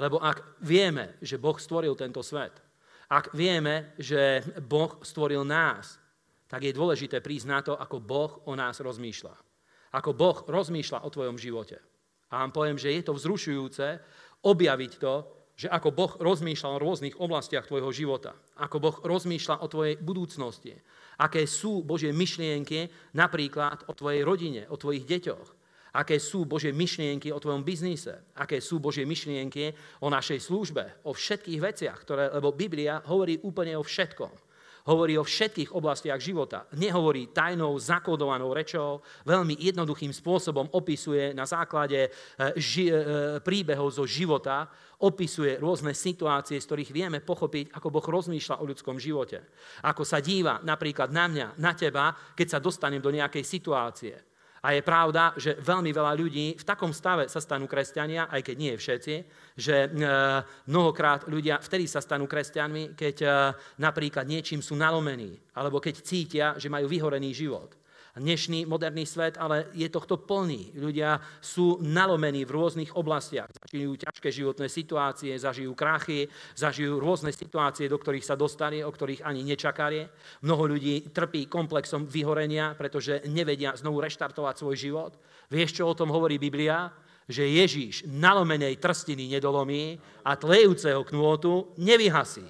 [0.00, 2.56] Lebo ak vieme, že Boh stvoril tento svet,
[3.12, 6.00] ak vieme, že Boh stvoril nás,
[6.48, 9.36] tak je dôležité prísť na to, ako Boh o nás rozmýšľa.
[9.92, 11.84] Ako Boh rozmýšľa o tvojom živote.
[12.32, 14.00] A vám poviem, že je to vzrušujúce
[14.40, 15.14] objaviť to,
[15.54, 20.74] že ako Boh rozmýšľa o rôznych oblastiach tvojho života, ako Boh rozmýšľa o tvojej budúcnosti,
[21.22, 25.48] aké sú Božie myšlienky napríklad o tvojej rodine, o tvojich deťoch,
[25.94, 29.70] aké sú Božie myšlienky o tvojom biznise, aké sú Božie myšlienky
[30.02, 34.53] o našej službe, o všetkých veciach, ktoré, lebo Biblia hovorí úplne o všetkom.
[34.84, 36.68] Hovorí o všetkých oblastiach života.
[36.76, 42.08] Nehovorí tajnou, zakodovanou rečou, veľmi jednoduchým spôsobom opisuje na základe e,
[42.60, 43.00] ži- e,
[43.40, 44.68] príbehov zo života,
[45.00, 49.48] opisuje rôzne situácie, z ktorých vieme pochopiť, ako Boh rozmýšľa o ľudskom živote.
[49.88, 54.72] Ako sa díva napríklad na mňa, na teba, keď sa dostanem do nejakej situácie a
[54.72, 58.72] je pravda, že veľmi veľa ľudí v takom stave sa stanú kresťania, aj keď nie
[58.72, 59.14] všetci,
[59.54, 59.88] že e,
[60.66, 63.28] mnohokrát ľudia vtedy sa stanú kresťanmi, keď e,
[63.78, 67.70] napríklad niečím sú nalomení, alebo keď cítia, že majú vyhorený život.
[68.14, 70.70] Dnešný moderný svet ale je tohto plný.
[70.78, 73.50] Ľudia sú nalomení v rôznych oblastiach.
[73.50, 79.26] Zažijú ťažké životné situácie, zažijú krachy, zažijú rôzne situácie, do ktorých sa dostali, o ktorých
[79.26, 80.06] ani nečakali.
[80.46, 85.18] Mnoho ľudí trpí komplexom vyhorenia, pretože nevedia znovu reštartovať svoj život.
[85.50, 86.94] Vieš, čo o tom hovorí Biblia?
[87.28, 92.44] Že Ježíš nalomenej trstiny nedolomí a tlejúceho knôtu nevyhasí.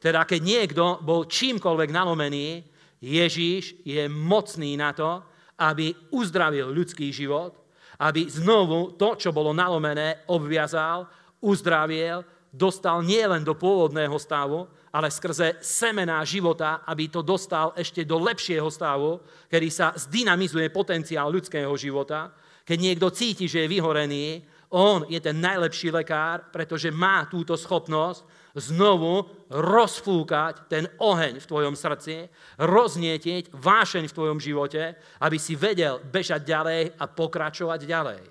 [0.00, 2.64] Teda keď niekto bol čímkoľvek nalomený,
[3.00, 5.20] Ježíš je mocný na to,
[5.60, 7.56] aby uzdravil ľudský život,
[8.00, 11.08] aby znovu to, čo bolo nalomené, obviazal,
[11.40, 18.16] uzdravil, dostal nielen do pôvodného stavu, ale skrze semená života, aby to dostal ešte do
[18.16, 22.32] lepšieho stavu, kedy sa zdynamizuje potenciál ľudského života,
[22.66, 24.42] keď niekto cíti, že je vyhorený,
[24.74, 28.26] on je ten najlepší lekár, pretože má túto schopnosť
[28.58, 32.26] znovu rozfúkať ten oheň v tvojom srdci,
[32.58, 38.22] roznietiť vášeň v tvojom živote, aby si vedel bežať ďalej a pokračovať ďalej.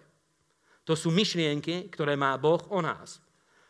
[0.86, 3.25] To sú myšlienky, ktoré má Boh o nás.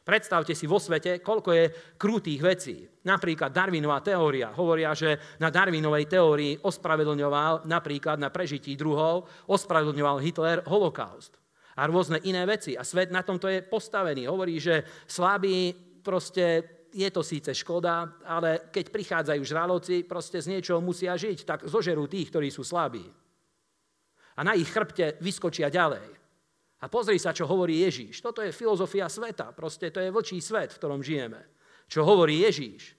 [0.05, 1.65] Predstavte si vo svete, koľko je
[1.97, 2.75] krutých vecí.
[3.09, 4.53] Napríklad Darwinová teória.
[4.53, 11.41] Hovoria, že na Darwinovej teórii ospravedlňoval napríklad na prežití druhov, ospravedlňoval Hitler holokaust.
[11.81, 12.77] A rôzne iné veci.
[12.77, 14.29] A svet na tomto je postavený.
[14.29, 15.73] Hovorí, že slabí
[16.05, 21.59] proste je to síce škoda, ale keď prichádzajú žraloci, proste z niečoho musia žiť, tak
[21.65, 23.03] zožerú tých, ktorí sú slabí.
[24.37, 26.24] A na ich chrbte vyskočia ďalej.
[26.85, 28.21] A pozri sa, čo hovorí Ježíš.
[28.21, 29.49] Toto je filozofia sveta.
[29.57, 31.41] Proste to je vlčí svet, v ktorom žijeme.
[31.89, 32.93] Čo hovorí Ježíš?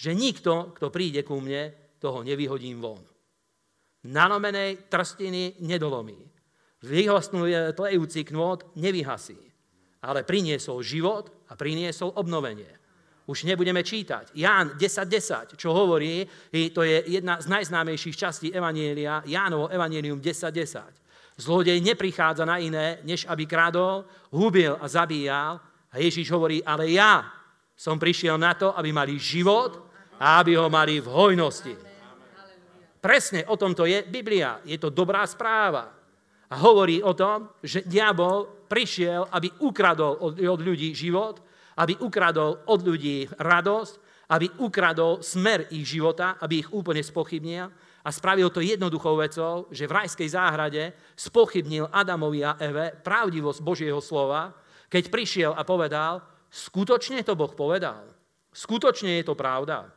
[0.00, 3.04] Že nikto, kto príde ku mne, toho nevyhodím von.
[4.08, 6.16] Nalomenej trstiny nedolomí.
[6.88, 9.38] Vyhosnuje tlejúci knôt nevyhasí.
[10.02, 12.80] Ale priniesol život a priniesol obnovenie.
[13.28, 14.32] Už nebudeme čítať.
[14.34, 16.24] Ján 10.10, 10, čo hovorí,
[16.74, 20.50] to je jedna z najznámejších častí Evanielia, Jánovo Evanielium 10.10.
[20.96, 21.01] 10.
[21.36, 25.58] Zlodej neprichádza na iné, než aby kradol, hubil a zabíjal.
[25.92, 27.28] A Ježíš hovorí, ale ja
[27.76, 29.80] som prišiel na to, aby mali život
[30.20, 31.74] a aby ho mali v hojnosti.
[33.02, 34.62] Presne o tomto je Biblia.
[34.62, 35.90] Je to dobrá správa.
[36.52, 41.42] A hovorí o tom, že diabol prišiel, aby ukradol od, ľudí život,
[41.80, 43.94] aby ukradol od ľudí radosť,
[44.30, 47.72] aby ukradol smer ich života, aby ich úplne spochybnil
[48.02, 54.02] a spravil to jednoduchou vecou, že v rajskej záhrade spochybnil Adamovi a Eve pravdivosť Božieho
[54.02, 54.50] slova,
[54.90, 56.20] keď prišiel a povedal,
[56.50, 58.10] skutočne to Boh povedal.
[58.52, 59.88] Skutočne je to pravda.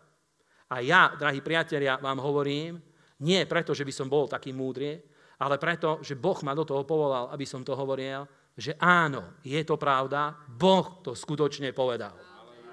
[0.71, 2.79] A ja, drahí priatelia, vám hovorím,
[3.25, 5.01] nie preto, že by som bol taký múdry,
[5.41, 8.23] ale preto, že Boh ma do toho povolal, aby som to hovoril,
[8.55, 12.15] že áno, je to pravda, Boh to skutočne povedal.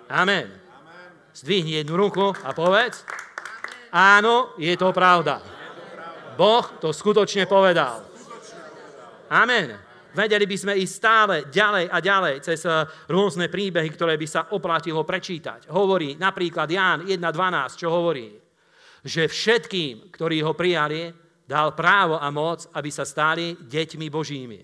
[0.06, 0.46] Amen.
[1.34, 3.02] Zdvihni jednu ruku a povedz,
[3.92, 5.44] Áno, je to pravda.
[6.32, 8.00] Boh to skutočne povedal.
[9.28, 9.76] Amen.
[10.12, 14.40] Vedeli by sme ísť stále ďalej a ďalej cez eh, rôzne príbehy, ktoré by sa
[14.52, 15.72] oplatilo prečítať.
[15.72, 18.28] Hovorí napríklad Ján 1.12, čo hovorí,
[19.00, 21.12] že všetkým, ktorí ho prijali,
[21.48, 24.60] dal právo a moc, aby sa stali deťmi Božími.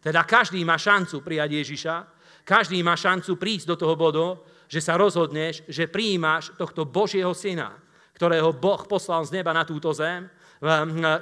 [0.00, 1.96] Teda každý má šancu prijať Ježiša,
[2.44, 7.76] každý má šancu prísť do toho bodu, že sa rozhodneš, že prijímaš tohto Božieho syna,
[8.20, 10.28] ktorého Boh poslal z neba na túto zem,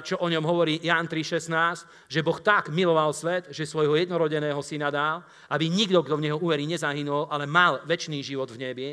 [0.03, 4.91] čo o ňom hovorí Jan 3.16, že Boh tak miloval svet, že svojho jednorodeného syna
[4.91, 8.89] dal, aby nikto, kto v neho uverí, nezahynul, ale mal väčší život v nebi.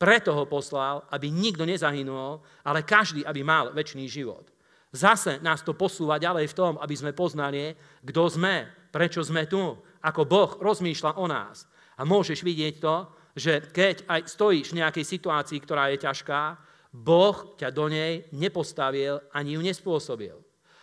[0.00, 4.48] Preto ho poslal, aby nikto nezahynul, ale každý, aby mal väčší život.
[4.88, 9.76] Zase nás to posúva ďalej v tom, aby sme poznali, kto sme, prečo sme tu,
[10.00, 11.68] ako Boh rozmýšľa o nás.
[12.00, 17.56] A môžeš vidieť to, že keď aj stojíš v nejakej situácii, ktorá je ťažká, Boh
[17.56, 20.36] ťa do nej nepostavil ani ju nespôsobil.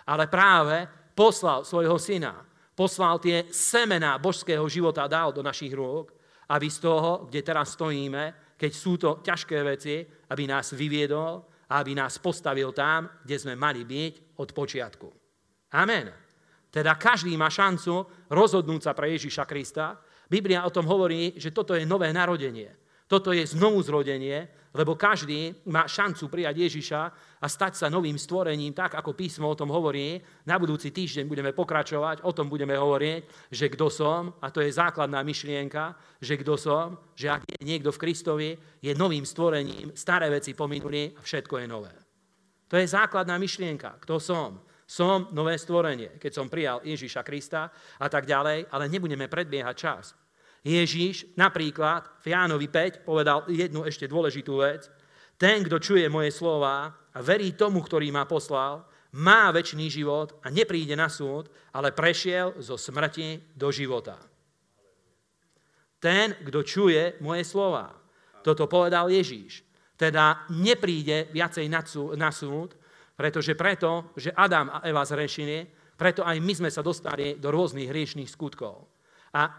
[0.10, 2.42] Ale práve poslal svojho syna,
[2.74, 6.10] poslal tie semená božského života dal do našich rúk,
[6.50, 10.02] aby z toho, kde teraz stojíme, keď sú to ťažké veci,
[10.34, 15.08] aby nás vyviedol a aby nás postavil tam, kde sme mali byť od počiatku.
[15.78, 16.10] Amen.
[16.74, 20.02] Teda každý má šancu rozhodnúť sa pre Ježiša Krista.
[20.26, 22.74] Biblia o tom hovorí, že toto je nové narodenie.
[23.10, 27.02] Toto je znovu zrodenie, lebo každý má šancu prijať Ježiša
[27.42, 30.22] a stať sa novým stvorením, tak ako písmo o tom hovorí.
[30.46, 34.70] Na budúci týždeň budeme pokračovať, o tom budeme hovoriť, že kto som, a to je
[34.70, 40.30] základná myšlienka, že kto som, že ak je niekto v Kristovi, je novým stvorením, staré
[40.30, 41.94] veci pominuli a všetko je nové.
[42.70, 44.62] To je základná myšlienka, kto som.
[44.90, 50.18] Som nové stvorenie, keď som prijal Ježiša Krista a tak ďalej, ale nebudeme predbiehať čas.
[50.64, 54.92] Ježíš napríklad v Jánovi 5 povedal jednu ešte dôležitú vec.
[55.40, 58.84] Ten, kto čuje moje slova a verí tomu, ktorý ma poslal,
[59.16, 64.20] má väčší život a nepríde na súd, ale prešiel zo smrti do života.
[66.00, 67.96] Ten, kto čuje moje slova.
[68.44, 69.64] Toto povedal Ježíš.
[70.00, 71.68] Teda nepríde viacej
[72.16, 72.76] na súd,
[73.16, 77.92] pretože preto, že Adam a Eva zrešili, Preto aj my sme sa dostali do rôznych
[77.92, 78.88] hriešných skutkov.
[79.36, 79.52] A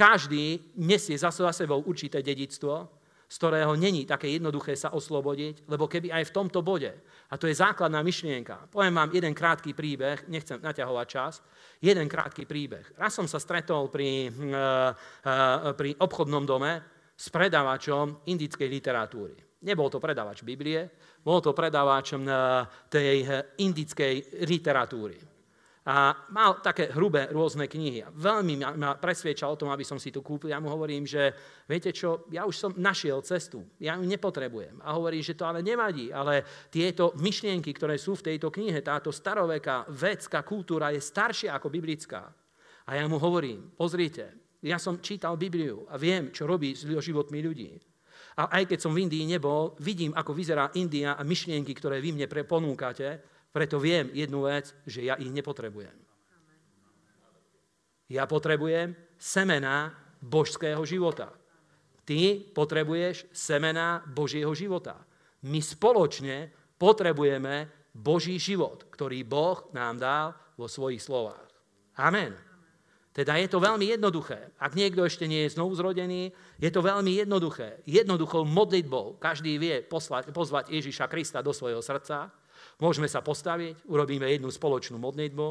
[0.00, 2.88] každý nesie za sebou určité dedictvo,
[3.30, 6.90] z ktorého není také jednoduché sa oslobodiť, lebo keby aj v tomto bode,
[7.30, 11.44] a to je základná myšlienka, poviem vám jeden krátky príbeh, nechcem naťahovať čas,
[11.78, 12.96] jeden krátky príbeh.
[12.98, 16.82] Raz som sa stretol pri, uh, uh, pri obchodnom dome
[17.14, 19.36] s predávačom indickej literatúry.
[19.62, 20.88] Nebol to predávač Biblie,
[21.22, 23.28] bol to predávač uh, tej
[23.62, 25.29] indickej literatúry
[25.90, 28.06] a mal také hrubé rôzne knihy.
[28.06, 30.54] A veľmi ma, presviečal o tom, aby som si tu kúpil.
[30.54, 31.34] Ja mu hovorím, že
[31.66, 34.78] viete čo, ja už som našiel cestu, ja ju nepotrebujem.
[34.86, 39.10] A hovorí, že to ale nevadí, ale tieto myšlienky, ktoré sú v tejto knihe, táto
[39.10, 42.22] staroveká vedská kultúra je staršia ako biblická.
[42.86, 47.42] A ja mu hovorím, pozrite, ja som čítal Bibliu a viem, čo robí s životmi
[47.42, 47.74] ľudí.
[48.38, 52.14] A aj keď som v Indii nebol, vidím, ako vyzerá India a myšlienky, ktoré vy
[52.14, 55.94] mne ponúkate preto viem jednu vec, že ja ich nepotrebujem.
[58.10, 61.30] Ja potrebujem semena božského života.
[62.02, 64.98] Ty potrebuješ semena Božieho života.
[65.46, 70.26] My spoločne potrebujeme Boží život, ktorý Boh nám dal
[70.58, 71.46] vo svojich slovách.
[71.94, 72.34] Amen.
[73.10, 74.54] Teda je to veľmi jednoduché.
[74.58, 76.30] Ak niekto ešte nie je znovu zrodený,
[76.62, 77.82] je to veľmi jednoduché.
[77.82, 82.30] Jednoduchou modlitbou každý vie poslať, pozvať Ježiša Krista do svojho srdca
[82.80, 85.48] Môžeme sa postaviť, urobíme jednu spoločnú modlitbu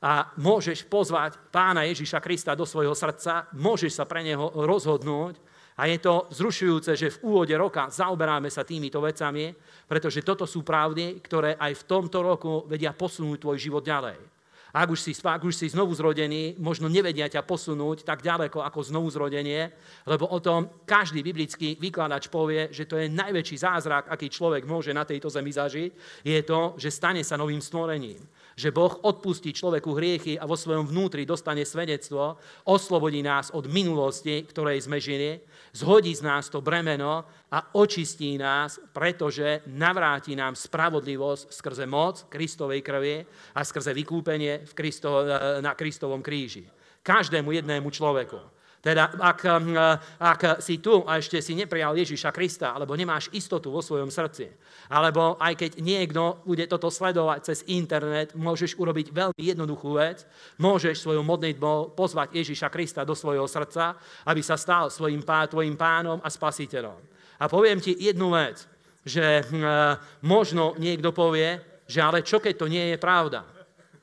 [0.00, 5.36] a môžeš pozvať pána Ježiša Krista do svojho srdca, môžeš sa pre neho rozhodnúť
[5.78, 9.52] a je to zrušujúce, že v úvode roka zaoberáme sa týmito vecami,
[9.86, 14.37] pretože toto sú pravdy, ktoré aj v tomto roku vedia posunúť tvoj život ďalej.
[14.68, 18.80] Ak už, si, ak už si znovu zrodený, možno nevedia ťa posunúť tak ďaleko ako
[18.84, 19.72] znovu zrodenie,
[20.04, 24.92] lebo o tom každý biblický vykladač povie, že to je najväčší zázrak, aký človek môže
[24.92, 25.90] na tejto zemi zažiť,
[26.20, 28.20] je to, že stane sa novým stvorením
[28.58, 32.34] že Boh odpustí človeku hriechy a vo svojom vnútri dostane svedectvo,
[32.66, 35.38] oslobodí nás od minulosti, ktorej sme žili,
[35.70, 37.22] zhodí z nás to bremeno
[37.54, 43.22] a očistí nás, pretože navráti nám spravodlivosť skrze moc Kristovej krvi
[43.54, 45.22] a skrze vykúpenie v Kristo,
[45.62, 46.66] na Kristovom kríži.
[47.06, 48.57] Každému jednému človeku.
[48.78, 49.74] Teda ak, hm,
[50.22, 54.46] ak si tu a ešte si neprijal Ježiša Krista, alebo nemáš istotu vo svojom srdci,
[54.86, 60.22] alebo aj keď niekto bude toto sledovať cez internet, môžeš urobiť veľmi jednoduchú vec,
[60.62, 63.98] môžeš svojou modlitbou pozvať Ježiša Krista do svojho srdca,
[64.30, 66.98] aby sa stal svojim pá, tvojim pánom a spasiteľom.
[67.42, 68.62] A poviem ti jednu vec,
[69.02, 73.42] že hm, možno niekto povie, že ale čo keď to nie je pravda?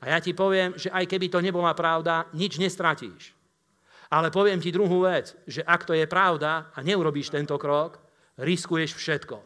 [0.04, 3.35] A ja ti poviem, že aj keby to nebola pravda, nič nestratíš.
[4.10, 7.98] Ale poviem ti druhú vec, že ak to je pravda a neurobíš tento krok,
[8.38, 9.36] riskuješ všetko.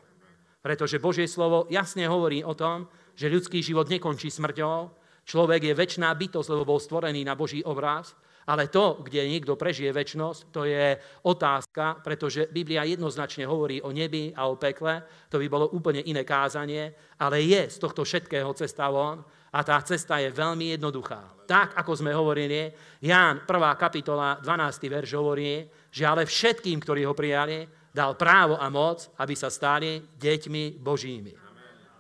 [0.61, 2.85] Pretože Božie slovo jasne hovorí o tom,
[3.17, 4.93] že ľudský život nekončí smrťou,
[5.25, 8.13] človek je väčšiná bytosť, lebo bol stvorený na Boží obraz,
[8.51, 14.35] ale to, kde niekto prežije väčnosť, to je otázka, pretože Biblia jednoznačne hovorí o nebi
[14.35, 18.91] a o pekle, to by bolo úplne iné kázanie, ale je z tohto všetkého cesta
[18.91, 21.47] von a tá cesta je veľmi jednoduchá.
[21.51, 22.71] Tak, ako sme hovorili,
[23.03, 23.51] Ján 1.
[23.75, 24.87] kapitola 12.
[24.87, 29.99] verš hovorí, že ale všetkým, ktorí ho prijali, dal právo a moc, aby sa stali
[30.15, 31.35] deťmi Božími.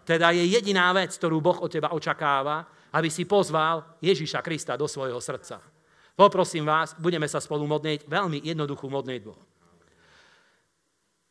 [0.06, 4.86] Teda je jediná vec, ktorú Boh od teba očakáva, aby si pozval Ježiša Krista do
[4.86, 5.58] svojho srdca.
[6.14, 9.34] Poprosím vás, budeme sa spolu modliť veľmi jednoduchú modlitbu.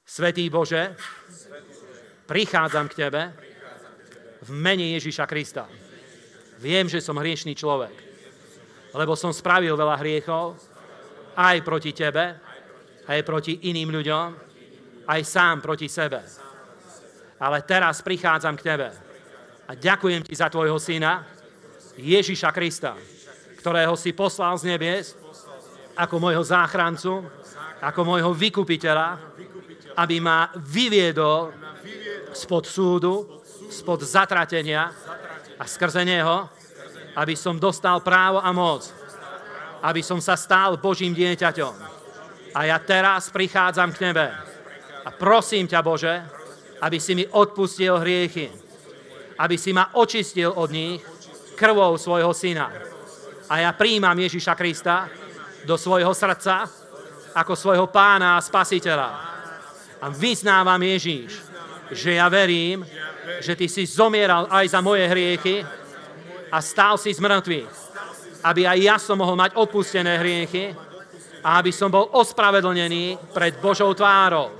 [0.03, 0.97] Svetý Bože,
[2.25, 3.21] prichádzam k Tebe
[4.41, 5.69] v mene Ježiša Krista.
[6.59, 7.95] Viem, že som hriešný človek,
[8.91, 10.59] lebo som spravil veľa hriechov,
[11.39, 12.35] aj proti tebe,
[13.07, 14.27] aj proti iným ľuďom,
[15.07, 16.19] aj sám proti sebe.
[17.39, 18.89] Ale teraz prichádzam k tebe
[19.65, 21.23] a ďakujem ti za tvojho syna,
[21.95, 22.99] Ježiša Krista,
[23.63, 25.15] ktorého si poslal z nebies
[25.95, 27.23] ako môjho záchrancu,
[27.79, 29.19] ako môjho vykupiteľa,
[29.95, 31.55] aby ma vyviedol
[32.35, 34.91] spod súdu, spod zatratenia,
[35.59, 36.47] a skrze Neho,
[37.19, 38.87] aby som dostal právo a moc,
[39.83, 41.75] aby som sa stal Božím dieťaťom.
[42.55, 44.27] A ja teraz prichádzam k Tebe
[45.03, 46.15] a prosím ťa, Bože,
[46.79, 48.47] aby si mi odpustil hriechy,
[49.35, 51.03] aby si ma očistil od nich
[51.59, 52.71] krvou svojho syna.
[53.51, 55.11] A ja príjmam Ježiša Krista
[55.67, 56.69] do svojho srdca
[57.35, 59.09] ako svojho pána a spasiteľa.
[59.99, 61.43] A vyznávam Ježíš,
[61.91, 62.87] že ja verím,
[63.39, 65.63] že ty si zomieral aj za moje hriechy
[66.49, 67.69] a stál si z mŕtvych,
[68.43, 70.73] aby aj ja som mohol mať odpustené hriechy
[71.43, 74.51] a aby som bol ospravedlnený pred Božou tvárou.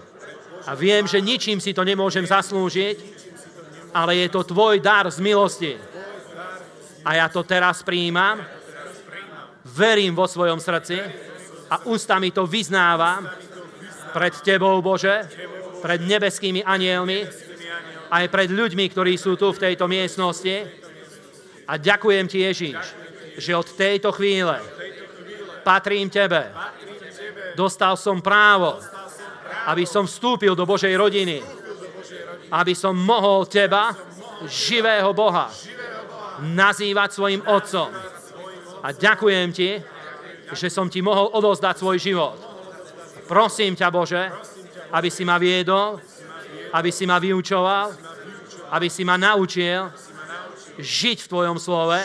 [0.68, 2.98] A viem, že ničím si to nemôžem zaslúžiť,
[3.96, 5.74] ale je to tvoj dar z milosti.
[7.02, 8.44] A ja to teraz prijímam,
[9.66, 11.00] verím vo svojom srdci
[11.72, 13.26] a ústami to vyznávam
[14.14, 15.26] pred Tebou, Bože,
[15.80, 17.49] pred nebeskými anielmi,
[18.10, 20.66] aj pred ľuďmi, ktorí sú tu v tejto miestnosti.
[21.70, 22.78] A ďakujem Ti, Ježiš,
[23.38, 24.58] že od tejto chvíle
[25.62, 26.50] patrím Tebe.
[27.54, 28.82] Dostal som právo,
[29.70, 31.46] aby som vstúpil do Božej rodiny,
[32.50, 33.94] aby som mohol Teba,
[34.50, 35.52] živého Boha,
[36.42, 37.92] nazývať svojim otcom.
[38.82, 39.70] A ďakujem Ti,
[40.58, 42.38] že som Ti mohol odozdať svoj život.
[43.30, 44.24] Prosím ťa, Bože,
[44.90, 46.02] aby si ma viedol,
[46.74, 47.94] aby si ma vyučoval,
[48.70, 49.90] aby si ma naučil
[50.80, 52.00] žiť v Tvojom slove,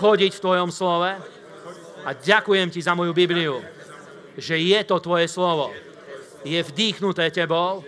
[0.00, 1.10] chodiť v Tvojom slove.
[2.06, 3.62] A ďakujem Ti za moju Bibliu,
[4.38, 5.74] že je to Tvoje slovo.
[6.46, 7.82] Je vdýchnuté Tebou,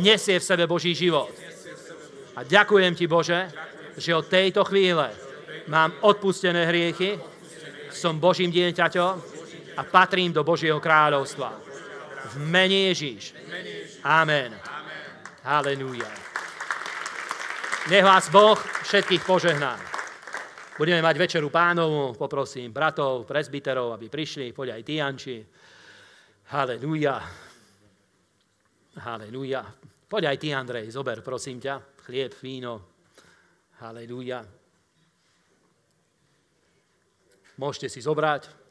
[0.00, 1.28] nesie v sebe Boží život.
[2.34, 3.40] A ďakujem Ti, Bože,
[4.00, 5.12] že od tejto chvíle
[5.68, 7.20] mám odpustené hriechy,
[7.94, 9.12] som Božím dieťaťom
[9.78, 11.54] a patrím do Božieho kráľovstva.
[12.34, 13.36] V mene Ježíš.
[14.02, 14.63] Amen.
[15.44, 16.08] Halelúja.
[17.92, 19.76] Nech vás Boh všetkých požehná.
[20.80, 25.36] Budeme mať večeru pánovu, poprosím bratov, prezbiterov, aby prišli, poď aj ty, Janči.
[26.48, 27.20] Halelúja.
[30.08, 32.80] Poď aj ty, Andrej, zober, prosím ťa, chlieb, víno.
[33.84, 34.40] Halelúja.
[37.60, 38.63] Môžete si zobrať